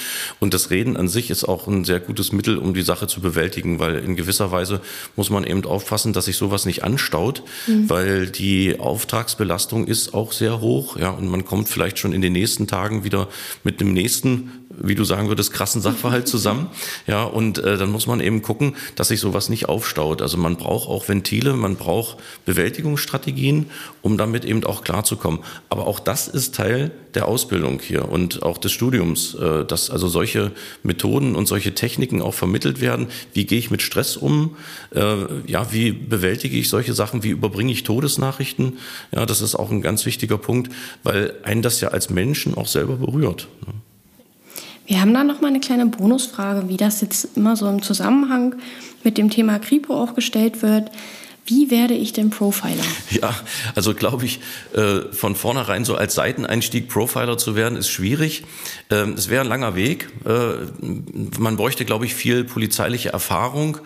Und 0.41 0.55
das 0.55 0.71
Reden 0.71 0.97
an 0.97 1.09
sich 1.09 1.31
ist 1.31 1.45
auch 1.45 1.67
ein 1.67 1.85
sehr 1.85 2.01
gutes 2.01 2.33
Mittel, 2.33 2.59
um 2.59 2.75
die 2.75 2.83
Sache 2.83 3.07
zu 3.07 3.21
bewältigen, 3.21 3.79
weil 3.79 3.97
in 3.97 4.17
gewisser 4.17 4.51
Weise 4.51 4.81
muss 5.17 5.31
man 5.31 5.45
eben 5.45 5.65
aufpassen, 5.65 6.13
dass 6.13 6.27
sich 6.27 6.37
sowas 6.37 6.67
nicht 6.67 6.85
anstaut, 6.85 7.43
mhm. 7.67 7.91
weil 7.91 8.27
die 8.29 8.79
Auftragsbelastung 8.79 9.87
ist 9.87 10.15
auch 10.15 10.33
sehr 10.33 10.61
hoch. 10.61 10.97
Ja, 10.97 11.11
und 11.11 11.29
man 11.29 11.45
kommt 11.45 11.69
vielleicht 11.69 11.99
schon 11.99 12.13
in 12.13 12.23
den 12.23 12.33
nächsten 12.33 12.67
Tagen 12.67 13.05
wieder 13.05 13.29
mit 13.65 13.81
dem 13.81 13.93
nächsten 13.93 14.51
wie 14.81 14.95
du 14.95 15.05
sagen 15.05 15.29
würdest, 15.29 15.53
krassen 15.53 15.83
Sachverhalt 15.83 16.29
zusammen. 16.29 16.69
Ja, 17.07 17.25
und 17.25 17.59
äh, 17.59 17.77
dann 17.77 17.91
muss 17.91 18.07
man 18.07 18.21
eben 18.21 18.43
gucken, 18.43 18.77
dass 18.97 19.09
sich 19.09 19.21
sowas 19.21 19.49
nicht 19.49 19.69
aufstaut. 19.69 20.23
Also 20.23 20.39
man 20.39 20.57
braucht 20.57 20.89
auch 20.89 21.09
Ventile, 21.09 21.55
man 21.55 21.77
braucht 21.77 22.19
Bewältigungsstrategien, 22.45 23.71
um 24.03 24.17
damit 24.17 24.45
eben 24.45 24.65
auch 24.65 24.83
klarzukommen. 24.83 25.41
Aber 25.69 25.87
auch 25.87 26.01
das 26.01 26.29
ist 26.29 26.55
Teil 26.55 26.91
der 27.15 27.29
Ausbildung 27.29 27.81
hier 27.81 28.09
und 28.11 28.43
auch 28.43 28.59
des 28.59 28.73
Studiums, 28.73 29.35
äh, 29.35 29.65
dass 29.65 29.91
also 29.91 30.09
solche 30.09 30.53
Methoden 30.83 31.35
und 31.35 31.47
solche 31.47 31.75
Techniken 31.75 32.23
auch 32.23 32.35
vermittelt 32.35 32.81
werden. 32.81 33.09
Wie 33.33 33.45
gehe 33.45 33.59
ich 33.59 33.71
mit 33.71 33.83
Stress 33.83 34.17
um? 34.17 34.57
Äh, 34.95 35.17
ja, 35.47 35.73
wie 35.73 35.93
bewältige 35.93 36.57
ich 36.57 36.69
solche 36.69 36.95
Sachen? 36.95 37.23
Wie 37.23 37.31
überbringe 37.31 37.73
ich 37.73 37.83
Todesnachrichten? 37.83 38.79
Ja, 39.13 39.27
das 39.27 39.41
ist 39.41 39.55
auch 39.55 39.71
ein 39.71 39.83
ganz 39.83 40.07
wichtiger 40.07 40.39
Punkt, 40.39 40.73
weil 41.03 41.35
einen 41.43 41.63
das 41.63 41.81
ja 41.81 41.89
als 41.89 42.11
Menschen 42.11 42.55
auch 42.55 42.67
selber 42.67 42.97
berührt. 42.97 43.49
Ne? 43.67 43.75
Wir 44.89 45.03
haben 45.03 45.13
da 45.13 45.23
noch 45.23 45.43
mal 45.43 45.49
eine 45.49 45.61
kleine 45.61 45.85
Bonusfrage, 45.85 46.71
wie 46.71 46.79
das 46.79 47.03
jetzt 47.03 47.37
immer 47.37 47.57
so 47.57 47.69
im 47.69 47.83
Zusammenhang 47.83 48.55
mit 49.05 49.19
dem 49.19 49.29
Thema 49.29 49.59
Kripo 49.59 49.95
auch 49.95 50.15
gestellt 50.15 50.63
wird. 50.63 50.91
Wie 51.49 51.71
werde 51.71 51.95
ich 51.95 52.13
denn 52.13 52.29
Profiler? 52.29 52.85
Ja, 53.11 53.35
also 53.75 53.95
glaube 53.95 54.27
ich, 54.27 54.41
äh, 54.75 55.01
von 55.13 55.35
vornherein 55.35 55.87
so 55.87 55.97
als 55.97 56.15
Seiteneinstieg 56.15 56.89
Profiler 56.89 57.39
zu 57.39 57.57
werden, 57.57 57.79
ist 57.79 57.89
schwierig. 57.89 58.45
Ähm, 58.91 59.15
es 59.15 59.31
wäre 59.31 59.41
ein 59.41 59.49
langer 59.49 59.75
Weg. 59.75 60.11
Äh, 60.27 60.67
man 61.39 61.57
bräuchte, 61.57 61.87
glaube 61.87 62.05
ich, 62.05 62.15
viel 62.15 62.45
polizeiliche 62.45 63.09
Erfahrung 63.09 63.79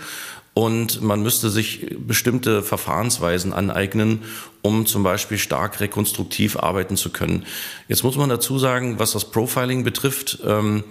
und 0.54 1.02
man 1.02 1.22
müsste 1.22 1.50
sich 1.50 1.86
bestimmte 1.98 2.64
Verfahrensweisen 2.64 3.52
aneignen, 3.52 4.22
um 4.60 4.84
zum 4.84 5.04
Beispiel 5.04 5.38
stark 5.38 5.78
rekonstruktiv 5.78 6.56
arbeiten 6.56 6.96
zu 6.96 7.10
können. 7.10 7.46
Jetzt 7.86 8.02
muss 8.02 8.16
man 8.16 8.28
dazu 8.28 8.58
sagen, 8.58 8.98
was 8.98 9.12
das 9.12 9.30
Profiling 9.30 9.84
betrifft, 9.84 10.40
ähm, 10.44 10.82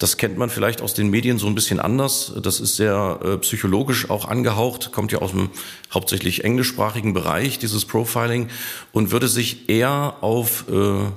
das 0.00 0.16
kennt 0.16 0.38
man 0.38 0.48
vielleicht 0.48 0.80
aus 0.80 0.94
den 0.94 1.10
Medien 1.10 1.38
so 1.38 1.46
ein 1.46 1.54
bisschen 1.54 1.78
anders. 1.78 2.32
Das 2.42 2.58
ist 2.58 2.76
sehr 2.76 3.20
äh, 3.22 3.36
psychologisch 3.36 4.08
auch 4.08 4.26
angehaucht, 4.26 4.92
kommt 4.92 5.12
ja 5.12 5.18
aus 5.18 5.32
dem 5.32 5.50
hauptsächlich 5.92 6.42
englischsprachigen 6.42 7.12
Bereich, 7.12 7.58
dieses 7.58 7.84
Profiling, 7.84 8.48
und 8.92 9.12
würde 9.12 9.28
sich 9.28 9.68
eher 9.68 10.16
auf 10.22 10.64
äh, 10.70 11.10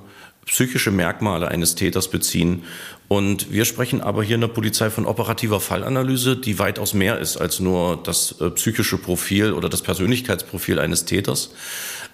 psychische 0.46 0.91
Merkmale 0.91 1.48
eines 1.48 1.76
Täters 1.76 2.10
beziehen. 2.10 2.63
Und 3.08 3.54
wir 3.54 3.63
sprechen 3.63 4.02
aber 4.02 4.22
hier 4.22 4.36
in 4.36 4.41
der 4.41 4.50
Polizei 4.50 4.89
von 4.89 5.06
operativer 5.06 5.62
Fallanalyse, 5.62 6.36
die 6.36 6.60
weitaus 6.60 6.93
mehr 6.93 7.19
ist 7.19 7.38
als 7.38 7.62
nur 7.62 8.02
das 8.04 8.36
äh, 8.41 8.50
psychische 8.50 8.98
Profil 8.98 9.54
oder 9.54 9.69
das 9.69 9.82
Persönlichkeitsprofil 9.82 10.80
eines 10.80 11.06
Täters, 11.06 11.52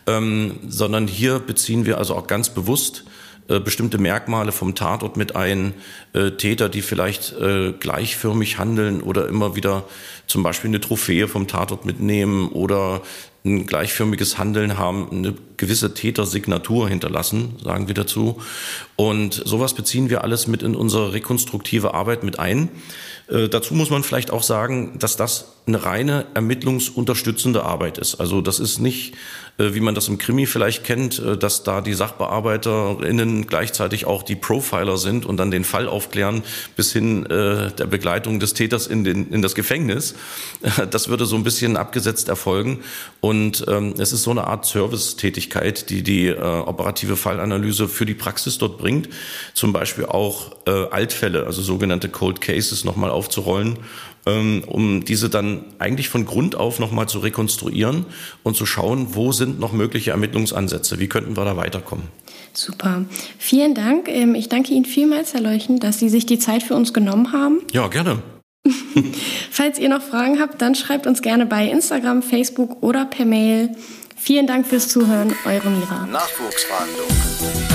ähm, 0.05 0.59
sondern 0.67 1.07
hier 1.07 1.39
beziehen 1.39 1.87
wir 1.87 1.97
also 1.97 2.15
auch 2.15 2.27
ganz 2.27 2.49
bewusst 2.49 3.05
äh, 3.49 3.59
bestimmte 3.59 3.97
Merkmale 3.97 4.51
vom 4.51 4.75
Tatort 4.75 5.17
mit 5.17 5.35
ein, 5.35 5.73
äh, 6.13 6.31
Täter, 6.31 6.69
die 6.69 6.83
vielleicht 6.83 7.33
äh, 7.33 7.73
gleichförmig 7.73 8.59
handeln 8.59 9.01
oder 9.01 9.27
immer 9.27 9.55
wieder 9.55 9.85
zum 10.27 10.43
Beispiel 10.43 10.69
eine 10.69 10.79
Trophäe 10.79 11.27
vom 11.27 11.47
Tatort 11.47 11.83
mitnehmen 11.85 12.49
oder 12.49 13.01
ein 13.45 13.65
gleichförmiges 13.65 14.37
Handeln 14.37 14.77
haben, 14.77 15.07
eine 15.11 15.33
gewisse 15.57 15.93
Tätersignatur 15.93 16.89
hinterlassen, 16.89 17.55
sagen 17.63 17.87
wir 17.87 17.95
dazu. 17.95 18.41
Und 18.95 19.33
sowas 19.33 19.73
beziehen 19.73 20.09
wir 20.09 20.23
alles 20.23 20.47
mit 20.47 20.63
in 20.63 20.75
unsere 20.75 21.13
rekonstruktive 21.13 21.93
Arbeit 21.93 22.23
mit 22.23 22.39
ein. 22.39 22.69
Äh, 23.29 23.47
dazu 23.47 23.73
muss 23.73 23.89
man 23.89 24.03
vielleicht 24.03 24.31
auch 24.31 24.43
sagen, 24.43 24.97
dass 24.99 25.15
das 25.15 25.53
eine 25.67 25.85
reine 25.85 26.25
ermittlungsunterstützende 26.33 27.63
Arbeit 27.63 27.97
ist. 27.97 28.15
Also 28.15 28.41
das 28.41 28.59
ist 28.59 28.79
nicht, 28.79 29.13
äh, 29.57 29.73
wie 29.73 29.79
man 29.81 29.93
das 29.93 30.07
im 30.07 30.17
Krimi 30.17 30.45
vielleicht 30.45 30.83
kennt, 30.83 31.19
äh, 31.19 31.37
dass 31.37 31.63
da 31.63 31.81
die 31.81 31.93
SachbearbeiterInnen 31.93 33.45
gleichzeitig 33.45 34.05
auch 34.05 34.23
die 34.23 34.35
Profiler 34.35 34.97
sind 34.97 35.25
und 35.25 35.37
dann 35.37 35.51
den 35.51 35.63
Fall 35.63 35.87
aufklären 35.87 36.43
bis 36.75 36.91
hin 36.91 37.25
äh, 37.27 37.71
der 37.71 37.85
Begleitung 37.85 38.39
des 38.39 38.53
Täters 38.53 38.87
in, 38.87 39.03
den, 39.03 39.29
in 39.31 39.41
das 39.41 39.55
Gefängnis. 39.55 40.15
Das 40.89 41.09
würde 41.09 41.25
so 41.25 41.35
ein 41.35 41.43
bisschen 41.43 41.77
abgesetzt 41.77 42.29
erfolgen. 42.29 42.79
Und 43.21 43.65
ähm, 43.67 43.95
es 43.97 44.13
ist 44.13 44.23
so 44.23 44.31
eine 44.31 44.45
Art 44.47 44.65
Servicetätigkeit, 44.65 45.89
die 45.89 46.03
die 46.03 46.27
äh, 46.27 46.39
operative 46.39 47.17
Fallanalyse 47.17 47.87
für 47.87 48.05
die 48.05 48.13
Praxis 48.13 48.57
dort 48.57 48.77
bringt. 48.77 49.09
Zum 49.53 49.73
Beispiel 49.73 50.05
auch 50.05 50.51
äh, 50.65 50.71
Altfälle, 50.89 51.45
also 51.45 51.61
sogenannte 51.61 52.09
Cold 52.09 52.39
Cases, 52.39 52.85
nochmal 52.85 53.09
aufzurollen 53.09 53.77
ähm, 54.25 54.63
um 54.67 55.03
diese 55.03 55.29
dann 55.29 55.63
eigentlich 55.79 56.09
von 56.09 56.25
Grund 56.25 56.55
auf 56.55 56.79
nochmal 56.79 57.07
zu 57.07 57.19
rekonstruieren 57.19 58.05
und 58.43 58.55
zu 58.55 58.65
schauen, 58.65 59.15
wo 59.15 59.31
sind 59.31 59.59
noch 59.59 59.71
mögliche 59.71 60.11
Ermittlungsansätze, 60.11 60.99
wie 60.99 61.07
könnten 61.07 61.37
wir 61.37 61.45
da 61.45 61.57
weiterkommen. 61.57 62.05
Super. 62.53 63.05
Vielen 63.37 63.75
Dank. 63.75 64.07
Ähm, 64.07 64.35
ich 64.35 64.49
danke 64.49 64.73
Ihnen 64.73 64.85
vielmals, 64.85 65.33
Herr 65.33 65.41
Leuchten, 65.41 65.79
dass 65.79 65.99
Sie 65.99 66.09
sich 66.09 66.25
die 66.25 66.39
Zeit 66.39 66.63
für 66.63 66.75
uns 66.75 66.93
genommen 66.93 67.31
haben. 67.31 67.61
Ja, 67.71 67.87
gerne. 67.87 68.21
Falls 69.51 69.79
ihr 69.79 69.89
noch 69.89 70.01
Fragen 70.01 70.39
habt, 70.39 70.61
dann 70.61 70.75
schreibt 70.75 71.07
uns 71.07 71.21
gerne 71.21 71.45
bei 71.45 71.65
Instagram, 71.67 72.21
Facebook 72.21 72.83
oder 72.83 73.05
per 73.05 73.25
Mail. 73.25 73.75
Vielen 74.15 74.47
Dank 74.47 74.67
fürs 74.67 74.89
Zuhören, 74.89 75.33
eure 75.45 75.69
Mira. 75.69 76.05
Nachwuchsverhandlung. 76.07 77.68